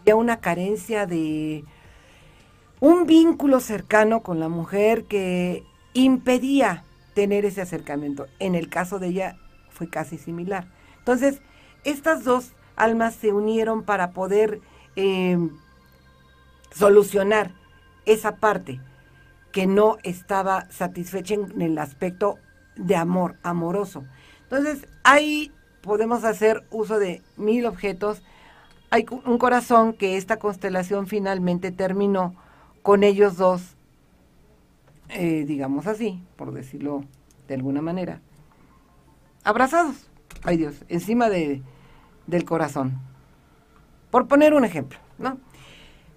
[0.00, 1.64] había una carencia de
[2.80, 6.84] un vínculo cercano con la mujer que impedía
[7.14, 8.26] tener ese acercamiento.
[8.38, 9.36] En el caso de ella
[9.70, 10.66] fue casi similar.
[10.98, 11.40] Entonces,
[11.84, 14.60] estas dos almas se unieron para poder
[14.96, 15.38] eh,
[16.72, 17.52] solucionar
[18.06, 18.80] esa parte
[19.52, 22.38] que no estaba satisfecha en el aspecto
[22.76, 24.04] de amor, amoroso.
[24.44, 28.22] Entonces, hay podemos hacer uso de mil objetos.
[28.92, 32.34] Hay un corazón que esta constelación finalmente terminó
[32.82, 33.76] con ellos dos,
[35.08, 37.04] eh, digamos así, por decirlo
[37.46, 38.20] de alguna manera,
[39.44, 40.10] abrazados,
[40.42, 41.62] ay Dios, encima de,
[42.26, 42.98] del corazón.
[44.10, 45.38] Por poner un ejemplo, ¿no?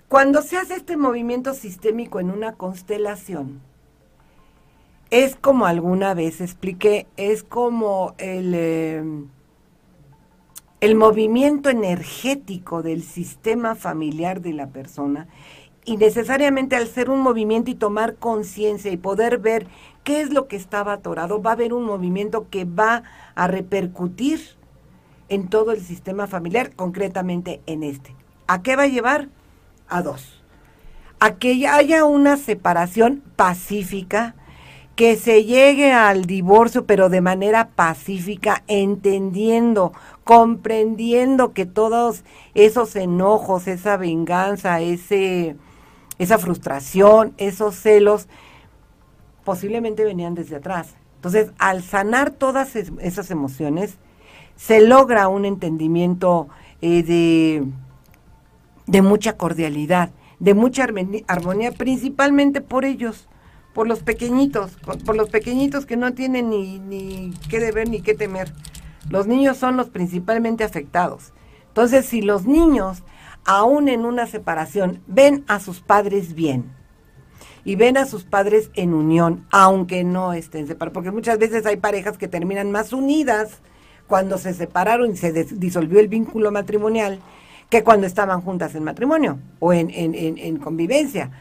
[0.07, 3.61] Cuando se hace este movimiento sistémico en una constelación,
[5.11, 8.53] es como alguna vez expliqué, es como el...
[8.55, 9.03] Eh,
[10.83, 15.29] el movimiento energético del sistema familiar de la persona
[15.85, 19.65] y necesariamente al ser un movimiento y tomar conciencia y poder ver
[20.03, 23.03] qué es lo que estaba atorado, va a haber un movimiento que va
[23.33, 24.41] a repercutir
[25.29, 28.13] en todo el sistema familiar, concretamente en este.
[28.47, 29.29] ¿A qué va a llevar?
[29.87, 30.43] A dos.
[31.21, 34.35] A que haya una separación pacífica,
[34.95, 39.91] que se llegue al divorcio, pero de manera pacífica, entendiendo,
[40.23, 42.23] comprendiendo que todos
[42.53, 45.55] esos enojos, esa venganza, ese,
[46.19, 48.27] esa frustración, esos celos,
[49.43, 50.95] posiblemente venían desde atrás.
[51.15, 53.97] Entonces, al sanar todas esas emociones,
[54.55, 56.49] se logra un entendimiento
[56.81, 57.63] eh, de,
[58.85, 60.85] de mucha cordialidad, de mucha
[61.27, 63.27] armonía, principalmente por ellos
[63.73, 64.71] por los pequeñitos,
[65.05, 68.53] por los pequeñitos que no tienen ni, ni qué deber ni qué temer.
[69.09, 71.33] Los niños son los principalmente afectados.
[71.67, 73.03] Entonces, si los niños,
[73.45, 76.71] aún en una separación, ven a sus padres bien
[77.65, 81.77] y ven a sus padres en unión, aunque no estén separados, porque muchas veces hay
[81.77, 83.61] parejas que terminan más unidas
[84.07, 87.19] cuando se separaron y se disolvió el vínculo matrimonial
[87.69, 91.31] que cuando estaban juntas en matrimonio o en, en, en convivencia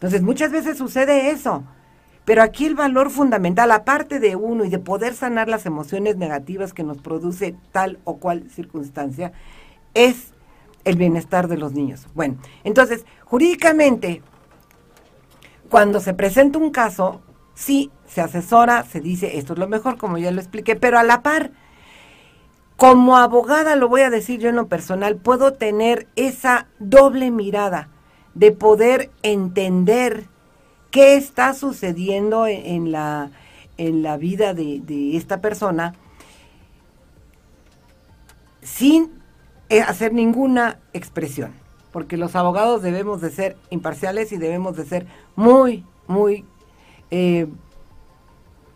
[0.00, 1.62] entonces, muchas veces sucede eso.
[2.24, 6.72] Pero aquí el valor fundamental, aparte de uno y de poder sanar las emociones negativas
[6.72, 9.32] que nos produce tal o cual circunstancia,
[9.92, 10.32] es
[10.84, 12.06] el bienestar de los niños.
[12.14, 14.22] Bueno, entonces, jurídicamente,
[15.68, 17.20] cuando se presenta un caso,
[17.52, 21.02] sí, se asesora, se dice, esto es lo mejor, como ya lo expliqué, pero a
[21.02, 21.50] la par,
[22.76, 27.90] Como abogada, lo voy a decir yo en lo personal, puedo tener esa doble mirada
[28.34, 30.24] de poder entender
[30.90, 33.30] qué está sucediendo en, la,
[33.76, 35.94] en la vida de, de esta persona
[38.62, 39.10] sin
[39.68, 41.52] eh, hacer ninguna expresión,
[41.92, 45.06] porque los abogados debemos de ser imparciales y debemos de ser
[45.36, 46.44] muy, muy,
[47.10, 47.46] eh,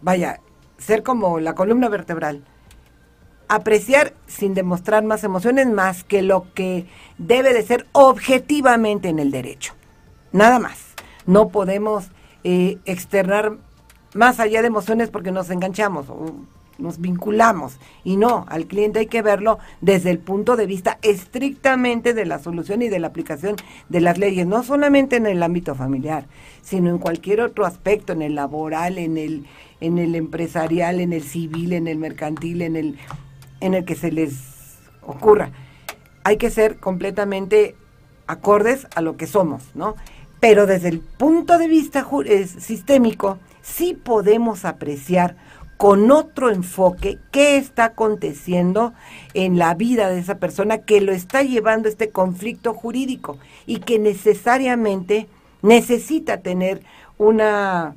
[0.02, 0.40] vaya,
[0.78, 2.44] ser como la columna vertebral.
[3.48, 6.86] Apreciar sin demostrar más emociones más que lo que
[7.18, 9.74] debe de ser objetivamente en el derecho.
[10.32, 10.78] Nada más.
[11.26, 12.10] No podemos
[12.42, 13.56] eh, externar
[14.14, 16.06] más allá de emociones porque nos enganchamos
[16.78, 17.78] nos vinculamos.
[18.02, 22.38] Y no, al cliente hay que verlo desde el punto de vista estrictamente de la
[22.38, 23.56] solución y de la aplicación
[23.88, 26.26] de las leyes, no solamente en el ámbito familiar,
[26.62, 29.46] sino en cualquier otro aspecto, en el laboral, en el,
[29.80, 32.98] en el empresarial, en el civil, en el mercantil, en el,
[33.64, 34.34] en el que se les
[35.00, 35.50] ocurra.
[36.22, 37.74] Hay que ser completamente
[38.26, 39.96] acordes a lo que somos, ¿no?
[40.38, 42.06] Pero desde el punto de vista
[42.58, 45.36] sistémico, sí podemos apreciar
[45.78, 48.92] con otro enfoque qué está aconteciendo
[49.32, 53.98] en la vida de esa persona que lo está llevando este conflicto jurídico y que
[53.98, 55.26] necesariamente
[55.62, 56.82] necesita tener
[57.16, 57.96] una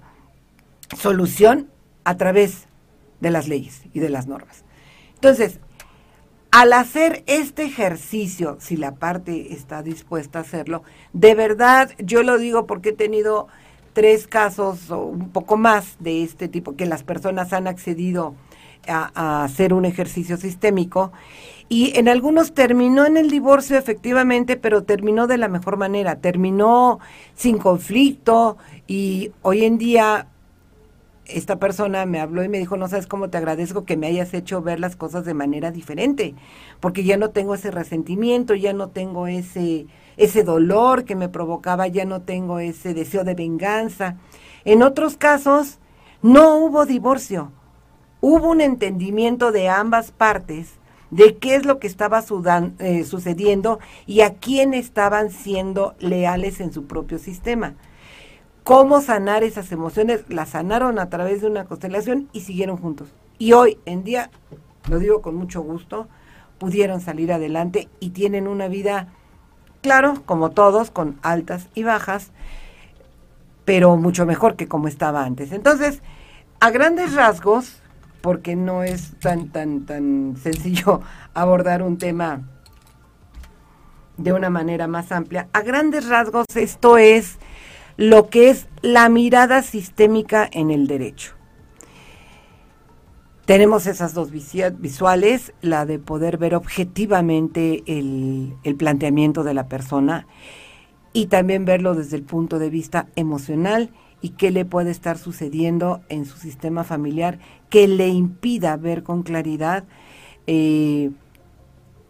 [0.97, 1.69] solución
[2.05, 2.67] a través
[3.19, 4.63] de las leyes y de las normas.
[5.17, 5.59] Entonces,
[6.51, 12.37] al hacer este ejercicio, si la parte está dispuesta a hacerlo, de verdad yo lo
[12.37, 13.47] digo porque he tenido
[13.93, 18.35] tres casos o un poco más de este tipo, que las personas han accedido
[18.87, 21.11] a, hacer un ejercicio sistémico.
[21.67, 26.99] Y en algunos terminó en el divorcio efectivamente, pero terminó de la mejor manera, terminó
[27.35, 30.27] sin conflicto y hoy en día
[31.27, 34.33] esta persona me habló y me dijo, no sabes cómo te agradezco que me hayas
[34.33, 36.35] hecho ver las cosas de manera diferente,
[36.79, 41.87] porque ya no tengo ese resentimiento, ya no tengo ese ese dolor que me provocaba,
[41.87, 44.17] ya no tengo ese deseo de venganza.
[44.65, 45.79] En otros casos,
[46.21, 47.51] no hubo divorcio,
[48.19, 50.73] hubo un entendimiento de ambas partes
[51.11, 52.23] de qué es lo que estaba
[52.79, 57.75] eh, sucediendo y a quién estaban siendo leales en su propio sistema.
[58.67, 63.07] Cómo sanar esas emociones, las sanaron a través de una constelación y siguieron juntos.
[63.39, 64.29] Y hoy en día,
[64.89, 66.09] lo digo con mucho gusto,
[66.57, 69.07] pudieron salir adelante y tienen una vida
[69.81, 72.31] Claro, como todos, con altas y bajas,
[73.63, 75.53] pero mucho mejor que como estaba antes.
[75.53, 76.01] Entonces,
[76.59, 77.81] a grandes rasgos,
[78.19, 80.99] porque no es tan, tan, tan sencillo
[81.33, 82.41] abordar un tema
[84.17, 87.37] de una manera más amplia, a grandes rasgos esto es
[87.97, 91.33] lo que es la mirada sistémica en el derecho.
[93.45, 100.27] Tenemos esas dos visuales, la de poder ver objetivamente el, planteamiento de la persona
[101.13, 103.89] y también verlo desde el punto de vista emocional
[104.21, 107.39] y qué le puede estar sucediendo en su sistema familiar
[107.69, 109.85] que le impida ver con claridad
[110.45, 111.11] eh,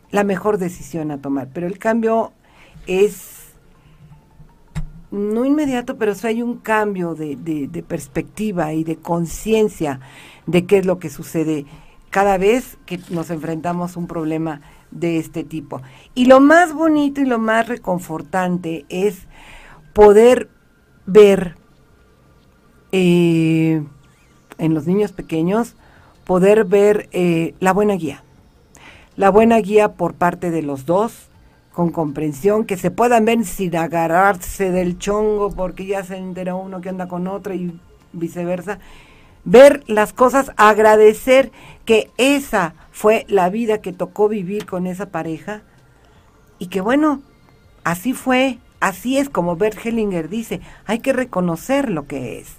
[0.09, 1.49] la mejor decisión a tomar.
[1.53, 2.33] Pero el cambio
[2.87, 3.36] es
[5.11, 9.99] no inmediato, pero sí hay un cambio de perspectiva y de conciencia
[10.45, 11.65] de qué es lo que sucede
[12.09, 15.81] cada vez que nos enfrentamos a un problema de este tipo.
[16.15, 19.27] Y lo más bonito y lo más reconfortante es
[19.93, 20.49] poder
[21.05, 21.55] ver
[22.91, 23.83] eh,
[24.57, 25.75] en los niños pequeños,
[26.25, 28.23] poder ver eh, la buena guía.
[29.15, 31.26] La buena guía por parte de los dos,
[31.77, 36.81] con comprensión, que se puedan ver sin agarrarse del chongo porque ya se entera uno
[36.81, 37.79] que anda con otro y
[38.13, 38.79] viceversa,
[39.45, 41.51] ver las cosas, agradecer
[41.85, 45.61] que esa fue la vida que tocó vivir con esa pareja.
[46.57, 47.21] Y que bueno,
[47.83, 52.55] así fue, así es como Bert Hellinger dice, hay que reconocer lo que es,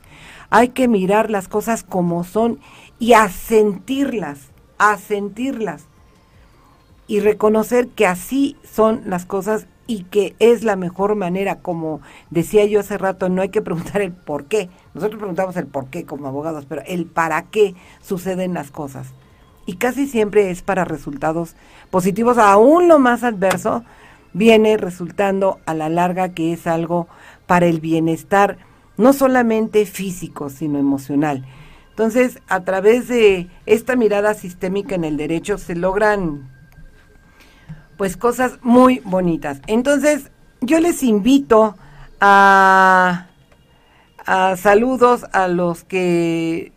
[0.48, 2.60] hay que mirar las cosas como son
[3.00, 4.38] y a sentirlas,
[4.78, 5.87] a sentirlas
[7.08, 12.66] y reconocer que así son las cosas y que es la mejor manera, como decía
[12.66, 14.68] yo hace rato, no hay que preguntar el por qué.
[14.94, 19.08] Nosotros preguntamos el por qué como abogados, pero el para qué suceden las cosas.
[19.64, 21.56] Y casi siempre es para resultados
[21.90, 23.82] positivos, aún lo más adverso
[24.34, 27.08] viene resultando a la larga que es algo
[27.46, 28.58] para el bienestar,
[28.98, 31.46] no solamente físico, sino emocional.
[31.90, 36.57] Entonces, a través de esta mirada sistémica en el derecho se logran
[37.98, 39.60] pues cosas muy bonitas.
[39.66, 40.30] Entonces,
[40.62, 41.76] yo les invito
[42.20, 43.26] a,
[44.24, 46.72] a saludos a los que,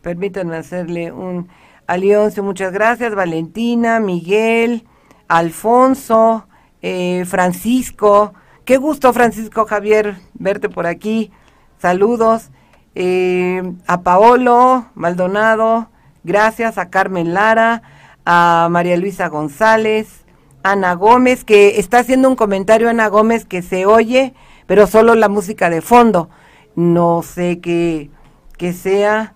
[0.00, 1.48] permítanme hacerle un,
[1.88, 3.14] Alioncio, muchas gracias.
[3.14, 4.84] Valentina, Miguel,
[5.26, 6.46] Alfonso,
[6.82, 8.34] eh, Francisco.
[8.66, 11.32] Qué gusto, Francisco Javier, verte por aquí.
[11.78, 12.50] Saludos.
[12.94, 15.88] Eh, a Paolo Maldonado,
[16.24, 16.76] gracias.
[16.76, 17.82] A Carmen Lara,
[18.26, 20.26] a María Luisa González,
[20.62, 24.34] Ana Gómez, que está haciendo un comentario, Ana Gómez, que se oye,
[24.66, 26.28] pero solo la música de fondo.
[26.74, 28.10] No sé qué,
[28.56, 29.34] qué sea.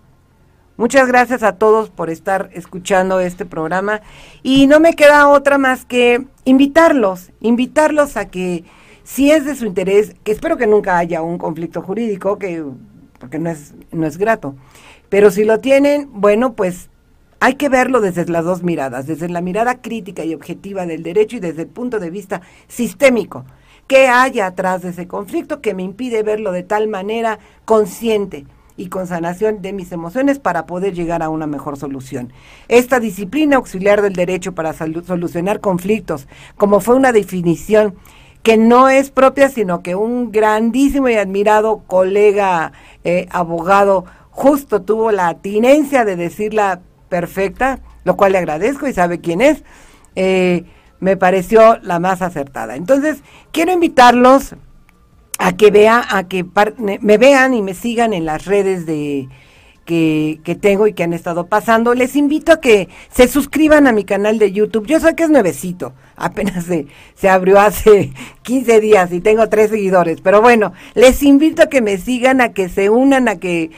[0.76, 4.00] Muchas gracias a todos por estar escuchando este programa
[4.42, 8.64] y no me queda otra más que invitarlos, invitarlos a que
[9.04, 12.64] si es de su interés, que espero que nunca haya un conflicto jurídico, que
[13.18, 14.56] porque no es no es grato,
[15.08, 16.88] pero si lo tienen, bueno, pues
[17.43, 21.38] hay que verlo desde las dos miradas, desde la mirada crítica y objetiva del derecho
[21.38, 23.45] y desde el punto de vista sistémico.
[23.88, 28.47] ¿Qué hay atrás de ese conflicto que me impide verlo de tal manera consciente?
[28.74, 32.32] y con sanación de mis emociones para poder llegar a una mejor solución.
[32.68, 36.26] Esta disciplina auxiliar del derecho para solucionar conflictos,
[36.57, 37.95] como fue una definición
[38.43, 42.72] que no es propia, sino que un grandísimo y admirado colega
[43.05, 46.80] eh, abogado justo tuvo la atinencia de decirla
[47.12, 49.64] perfecta, lo cual le agradezco y sabe quién es,
[50.16, 50.64] eh,
[50.98, 52.74] me pareció la más acertada.
[52.74, 54.56] Entonces, quiero invitarlos
[55.38, 56.46] a que vea, a que
[57.02, 59.28] me vean y me sigan en las redes de
[59.84, 61.92] que, que, tengo y que han estado pasando.
[61.92, 64.86] Les invito a que se suscriban a mi canal de YouTube.
[64.86, 68.10] Yo sé que es nuevecito, apenas se, se abrió hace
[68.42, 72.54] 15 días y tengo tres seguidores, pero bueno, les invito a que me sigan, a
[72.54, 73.70] que se unan, a que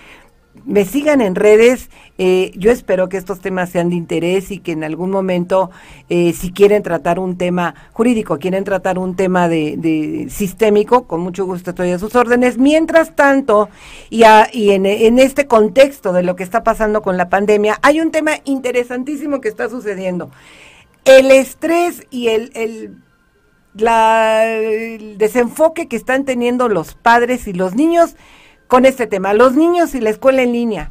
[0.67, 1.91] me sigan en redes.
[2.19, 5.71] Eh, yo espero que estos temas sean de interés y que en algún momento,
[6.09, 11.45] eh, si quieren tratar un tema jurídico, quieren tratar un tema de, sistémico, con mucho
[11.45, 12.59] gusto estoy a sus órdenes.
[12.59, 13.69] Mientras tanto,
[14.11, 18.11] y, y en, este contexto de lo que está pasando con la pandemia, hay un
[18.11, 20.31] tema interesantísimo que está sucediendo.
[21.05, 22.97] El estrés y el
[25.19, 28.17] desenfoque que están teniendo los padres y los niños
[28.69, 29.35] con este tema.
[29.35, 30.91] Los niños y la escuela en línea.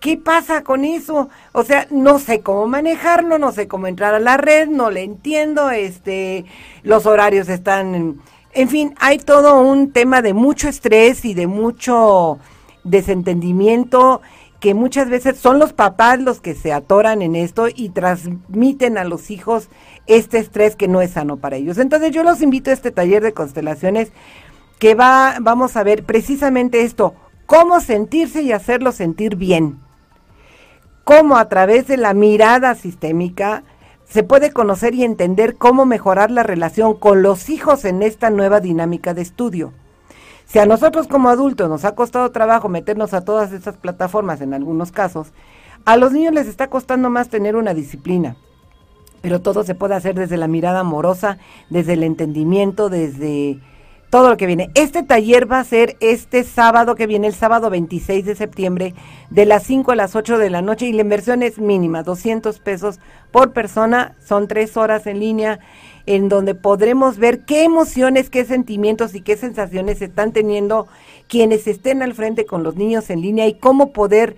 [0.00, 1.28] ¿Qué pasa con eso?
[1.52, 5.02] O sea, no sé cómo manejarlo, no sé cómo entrar a la red, no le
[5.02, 6.44] entiendo, este,
[6.82, 8.20] los horarios están,
[8.52, 12.38] en fin, hay todo un tema de mucho estrés y de mucho
[12.84, 14.20] desentendimiento
[14.60, 19.04] que muchas veces son los papás los que se atoran en esto y transmiten a
[19.04, 19.68] los hijos
[20.06, 21.78] este estrés que no es sano para ellos.
[21.78, 24.12] Entonces yo los invito a este taller de constelaciones
[24.78, 27.14] que va, vamos a ver precisamente esto,
[27.46, 29.80] cómo sentirse y hacerlo sentir bien.
[31.04, 33.62] Cómo a través de la mirada sistémica
[34.08, 38.60] se puede conocer y entender cómo mejorar la relación con los hijos en esta nueva
[38.60, 39.72] dinámica de estudio.
[40.46, 44.54] Si a nosotros como adultos nos ha costado trabajo meternos a todas estas plataformas en
[44.54, 45.32] algunos casos,
[45.84, 48.36] a los niños les está costando más tener una disciplina.
[49.22, 53.60] Pero todo se puede hacer desde la mirada amorosa, desde el entendimiento, desde
[54.10, 54.70] todo lo que viene.
[54.74, 58.94] Este taller va a ser este sábado que viene, el sábado 26 de septiembre,
[59.30, 62.58] de las 5 a las 8 de la noche y la inversión es mínima, 200
[62.60, 63.00] pesos
[63.32, 65.58] por persona, son tres horas en línea
[66.06, 70.86] en donde podremos ver qué emociones, qué sentimientos y qué sensaciones están teniendo
[71.28, 74.36] quienes estén al frente con los niños en línea y cómo poder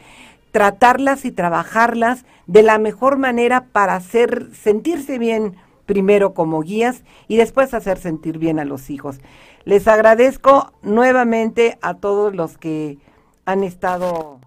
[0.50, 7.36] tratarlas y trabajarlas de la mejor manera para hacer sentirse bien primero como guías y
[7.36, 9.20] después hacer sentir bien a los hijos.
[9.68, 12.96] Les agradezco nuevamente a todos los que
[13.44, 14.40] han estado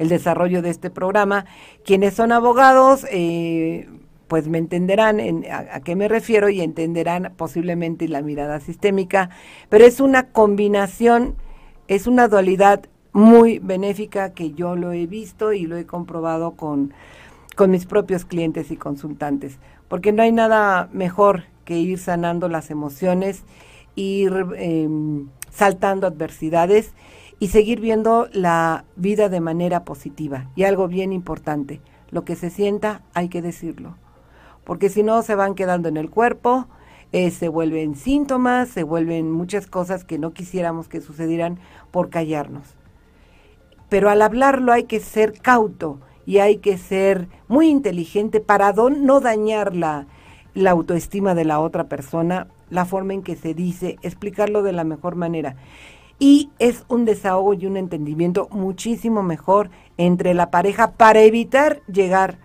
[0.00, 1.44] el desarrollo de este programa.
[1.84, 3.88] Quienes son abogados, eh,
[4.26, 9.30] pues me entenderán a, qué me refiero y entenderán posiblemente la mirada sistémica,
[9.68, 11.36] pero es una combinación,
[11.86, 16.92] es una dualidad muy benéfica que yo lo he visto y lo he comprobado con,
[17.54, 22.70] con mis propios clientes y consultantes, porque no hay nada mejor que ir sanando las
[22.70, 23.44] emociones,
[23.94, 26.94] ir em, saltando adversidades
[27.40, 30.50] y seguir viendo la vida de manera positiva.
[30.56, 33.98] Y algo bien importante, lo que se sienta hay que decirlo,
[34.64, 36.68] porque si no se van quedando en el cuerpo,
[37.12, 41.58] eh, se vuelven síntomas, se vuelven muchas cosas que no quisiéramos que sucedieran
[41.90, 42.76] por callarnos.
[43.90, 49.20] Pero al hablarlo hay que ser cauto y hay que ser muy inteligente para no
[49.20, 50.06] dañar la,
[50.58, 54.84] la autoestima de la otra persona, la forma en que se dice, explicarlo de la
[54.84, 55.56] mejor manera.
[56.18, 62.38] Y es un desahogo y un entendimiento muchísimo mejor entre la pareja para evitar llegar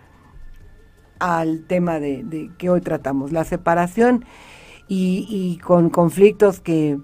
[1.18, 4.24] al tema de, que hoy tratamos, la separación
[4.88, 6.98] y, con conflictos que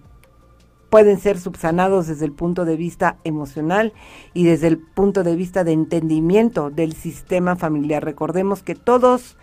[0.91, 3.93] pueden ser subsanados desde el punto de vista emocional
[4.35, 8.05] y desde el punto de vista de entendimiento del sistema familiar.
[8.05, 9.39] Recordemos que todos,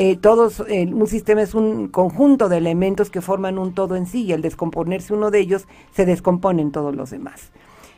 [0.00, 4.22] eh, todos, un sistema es un conjunto de elementos que forman un todo en sí
[4.22, 7.50] y al descomponerse uno de ellos se descomponen todos los demás.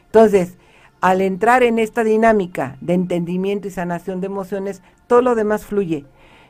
[0.07, 0.57] Entonces,
[1.03, 6.07] al entrar en esta dinámica de entendimiento y sanación de emociones, todo lo demás fluye.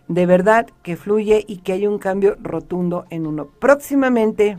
[0.06, 3.46] De verdad que fluye y que hay un cambio rotundo en uno.
[3.46, 4.56] Próximamente,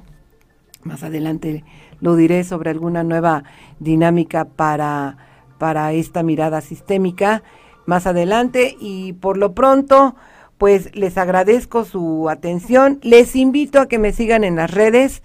[0.84, 1.64] más adelante
[2.02, 3.46] lo diré sobre alguna nueva
[3.80, 5.16] dinámica para,
[5.58, 7.44] para esta mirada sistémica
[7.86, 10.16] más adelante y por lo pronto
[10.62, 13.00] pues les agradezco su atención.
[13.02, 15.24] Les invito a que me sigan en las redes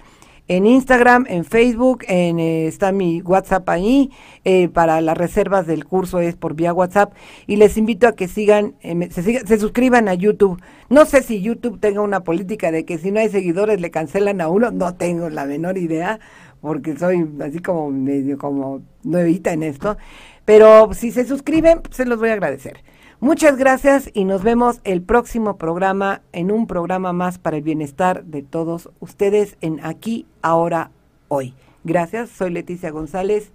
[0.48, 4.10] en Instagram, en Facebook, en, eh, está mi WhatsApp ahí,
[4.46, 7.12] eh, para las reservas del curso es por vía WhatsApp
[7.46, 10.58] y les invito a que sigan, eh, se, se, suscriban a YouTube.
[10.88, 14.40] No sé si YouTube tenga una política de que si no hay seguidores le cancelan
[14.40, 16.18] a uno, no tengo la menor idea,
[16.62, 19.98] porque soy así como medio como nuevita en esto,
[20.46, 22.80] pero si se suscriben, se los voy a agradecer.
[23.20, 28.24] Muchas gracias y nos vemos el próximo programa en un programa más para el bienestar
[28.24, 30.90] de todos ustedes en Aquí, Ahora,
[31.28, 31.54] Hoy.
[31.82, 33.52] Gracias, soy Leticia González.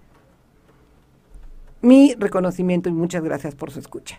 [1.80, 4.18] Mi reconocimiento y muchas gracias por su escucha.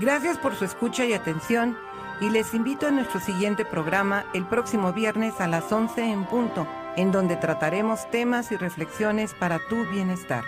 [0.00, 1.76] Gracias por su escucha y atención
[2.20, 6.66] y les invito a nuestro siguiente programa el próximo viernes a las 11 en punto
[6.96, 10.44] en donde trataremos temas y reflexiones para tu bienestar.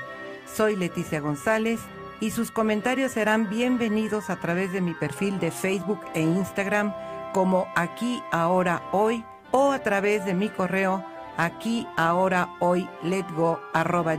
[0.46, 1.80] Soy Leticia González
[2.20, 6.94] y sus comentarios serán bienvenidos a través de mi perfil de Facebook e Instagram
[7.32, 11.04] como aquí ahora hoy o a través de mi correo
[11.36, 14.16] aquí ahora hoy letgo arroba.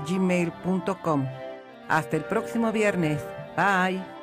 [1.87, 3.21] Hasta el próximo viernes.
[3.55, 4.14] Bye.